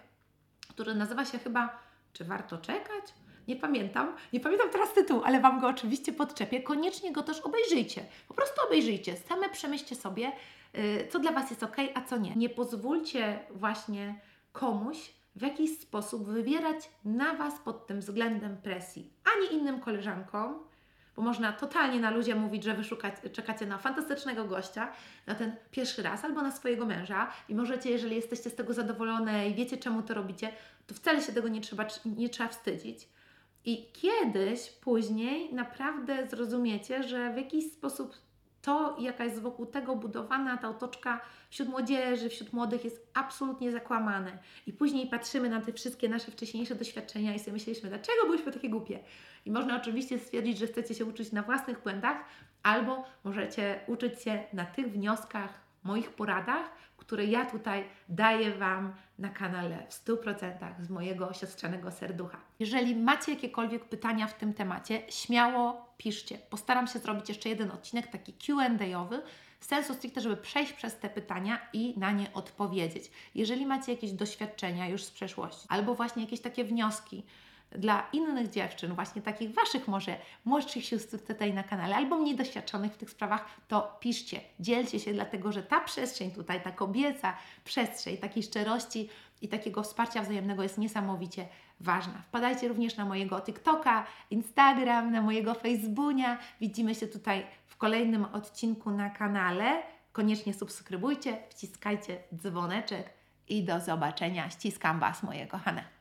który 0.68 0.94
nazywa 0.94 1.24
się 1.24 1.38
chyba 1.38 1.78
Czy 2.12 2.24
warto 2.24 2.58
czekać? 2.58 3.04
Nie 3.48 3.56
pamiętam, 3.56 4.16
nie 4.32 4.40
pamiętam 4.40 4.70
teraz 4.70 4.92
tytułu, 4.92 5.22
ale 5.24 5.40
Wam 5.40 5.60
go 5.60 5.68
oczywiście 5.68 6.12
podczepię. 6.12 6.62
Koniecznie 6.62 7.12
go 7.12 7.22
też 7.22 7.40
obejrzyjcie. 7.40 8.04
Po 8.28 8.34
prostu 8.34 8.60
obejrzyjcie. 8.66 9.16
Same 9.16 9.48
przemyślcie 9.48 9.96
sobie, 9.96 10.32
yy, 10.74 11.08
co 11.10 11.18
dla 11.18 11.32
Was 11.32 11.50
jest 11.50 11.62
ok, 11.62 11.76
a 11.94 12.02
co 12.02 12.16
nie. 12.16 12.34
Nie 12.36 12.48
pozwólcie 12.48 13.38
właśnie 13.50 14.20
komuś 14.52 15.10
w 15.36 15.42
jakiś 15.42 15.78
sposób 15.78 16.26
wywierać 16.26 16.90
na 17.04 17.34
Was 17.34 17.54
pod 17.64 17.86
tym 17.86 18.00
względem 18.00 18.56
presji. 18.56 19.12
Ani 19.36 19.60
innym 19.60 19.80
koleżankom, 19.80 20.58
bo 21.16 21.22
można 21.22 21.52
totalnie 21.52 22.00
na 22.00 22.10
ludzie 22.10 22.34
mówić, 22.34 22.64
że 22.64 22.74
wy 22.74 22.84
szukacie, 22.84 23.30
czekacie 23.30 23.66
na 23.66 23.78
fantastycznego 23.78 24.44
gościa, 24.44 24.92
na 25.26 25.34
ten 25.34 25.56
pierwszy 25.70 26.02
raz 26.02 26.24
albo 26.24 26.42
na 26.42 26.50
swojego 26.50 26.86
męża 26.86 27.30
i 27.48 27.54
możecie, 27.54 27.90
jeżeli 27.90 28.16
jesteście 28.16 28.50
z 28.50 28.54
tego 28.54 28.72
zadowolone 28.72 29.48
i 29.48 29.54
wiecie, 29.54 29.76
czemu 29.76 30.02
to 30.02 30.14
robicie, 30.14 30.52
to 30.86 30.94
wcale 30.94 31.22
się 31.22 31.32
tego 31.32 31.48
nie 31.48 31.60
trzeba, 31.60 31.86
nie 32.04 32.28
trzeba 32.28 32.48
wstydzić. 32.48 33.08
I 33.64 33.86
kiedyś, 33.92 34.70
później 34.70 35.54
naprawdę 35.54 36.26
zrozumiecie, 36.26 37.02
że 37.02 37.32
w 37.32 37.36
jakiś 37.36 37.72
sposób 37.72 38.14
to, 38.64 38.96
jaka 38.98 39.24
jest 39.24 39.40
wokół 39.40 39.66
tego 39.66 39.96
budowana 39.96 40.56
ta 40.56 40.68
otoczka 40.68 41.20
wśród 41.50 41.68
młodzieży, 41.68 42.28
wśród 42.28 42.52
młodych 42.52 42.84
jest 42.84 43.06
absolutnie 43.14 43.72
zakłamane. 43.72 44.38
I 44.66 44.72
później 44.72 45.06
patrzymy 45.06 45.48
na 45.48 45.60
te 45.60 45.72
wszystkie 45.72 46.08
nasze 46.08 46.30
wcześniejsze 46.30 46.74
doświadczenia 46.74 47.34
i 47.34 47.38
sobie 47.38 47.52
myśleliśmy, 47.52 47.88
dlaczego 47.88 48.26
byliśmy 48.26 48.52
takie 48.52 48.68
głupie. 48.68 48.98
I 49.46 49.50
można 49.50 49.76
oczywiście 49.76 50.18
stwierdzić, 50.18 50.58
że 50.58 50.66
chcecie 50.66 50.94
się 50.94 51.04
uczyć 51.04 51.32
na 51.32 51.42
własnych 51.42 51.82
błędach, 51.82 52.16
albo 52.62 53.04
możecie 53.24 53.80
uczyć 53.86 54.22
się 54.22 54.44
na 54.52 54.64
tych 54.64 54.92
wnioskach, 54.92 55.63
moich 55.84 56.10
poradach, 56.10 56.70
które 56.96 57.24
ja 57.24 57.46
tutaj 57.46 57.84
daję 58.08 58.50
Wam 58.50 58.94
na 59.18 59.28
kanale 59.28 59.86
w 59.88 60.04
100% 60.04 60.82
z 60.82 60.90
mojego 60.90 61.32
siostrzanego 61.32 61.90
serducha. 61.90 62.38
Jeżeli 62.58 62.96
macie 62.96 63.32
jakiekolwiek 63.32 63.84
pytania 63.84 64.26
w 64.26 64.34
tym 64.34 64.54
temacie, 64.54 65.02
śmiało 65.08 65.94
piszcie. 65.96 66.38
Postaram 66.50 66.86
się 66.86 66.98
zrobić 66.98 67.28
jeszcze 67.28 67.48
jeden 67.48 67.70
odcinek, 67.70 68.06
taki 68.06 68.32
Q&A-owy, 68.32 69.22
sensu 69.60 69.94
stricte, 69.94 70.20
żeby 70.20 70.36
przejść 70.36 70.72
przez 70.72 70.98
te 70.98 71.10
pytania 71.10 71.60
i 71.72 71.98
na 71.98 72.12
nie 72.12 72.32
odpowiedzieć. 72.32 73.10
Jeżeli 73.34 73.66
macie 73.66 73.92
jakieś 73.92 74.12
doświadczenia 74.12 74.88
już 74.88 75.04
z 75.04 75.10
przeszłości, 75.10 75.66
albo 75.68 75.94
właśnie 75.94 76.22
jakieś 76.22 76.40
takie 76.40 76.64
wnioski, 76.64 77.22
dla 77.74 78.06
innych 78.12 78.50
dziewczyn, 78.50 78.94
właśnie 78.94 79.22
takich 79.22 79.54
Waszych 79.54 79.88
może 79.88 80.16
młodszych 80.44 80.84
sióstr 80.84 81.18
tutaj 81.18 81.54
na 81.54 81.62
kanale, 81.62 81.96
albo 81.96 82.18
mniej 82.18 82.36
doświadczonych 82.36 82.92
w 82.92 82.96
tych 82.96 83.10
sprawach, 83.10 83.46
to 83.68 83.96
piszcie, 84.00 84.40
dzielcie 84.60 85.00
się, 85.00 85.12
dlatego 85.12 85.52
że 85.52 85.62
ta 85.62 85.80
przestrzeń 85.80 86.30
tutaj, 86.30 86.62
ta 86.62 86.70
kobieca 86.70 87.36
przestrzeń 87.64 88.16
takiej 88.16 88.42
szczerości 88.42 89.08
i 89.42 89.48
takiego 89.48 89.82
wsparcia 89.82 90.22
wzajemnego 90.22 90.62
jest 90.62 90.78
niesamowicie 90.78 91.48
ważna. 91.80 92.22
Wpadajcie 92.22 92.68
również 92.68 92.96
na 92.96 93.04
mojego 93.04 93.40
TikToka, 93.40 94.06
Instagram, 94.30 95.12
na 95.12 95.22
mojego 95.22 95.54
Facebooka. 95.54 96.38
Widzimy 96.60 96.94
się 96.94 97.06
tutaj 97.06 97.46
w 97.66 97.76
kolejnym 97.76 98.24
odcinku 98.24 98.90
na 98.90 99.10
kanale. 99.10 99.82
Koniecznie 100.12 100.54
subskrybujcie, 100.54 101.38
wciskajcie 101.50 102.18
dzwoneczek 102.34 103.10
i 103.48 103.64
do 103.64 103.80
zobaczenia. 103.80 104.50
Ściskam 104.50 105.00
Was, 105.00 105.22
moje 105.22 105.46
kochane. 105.46 105.93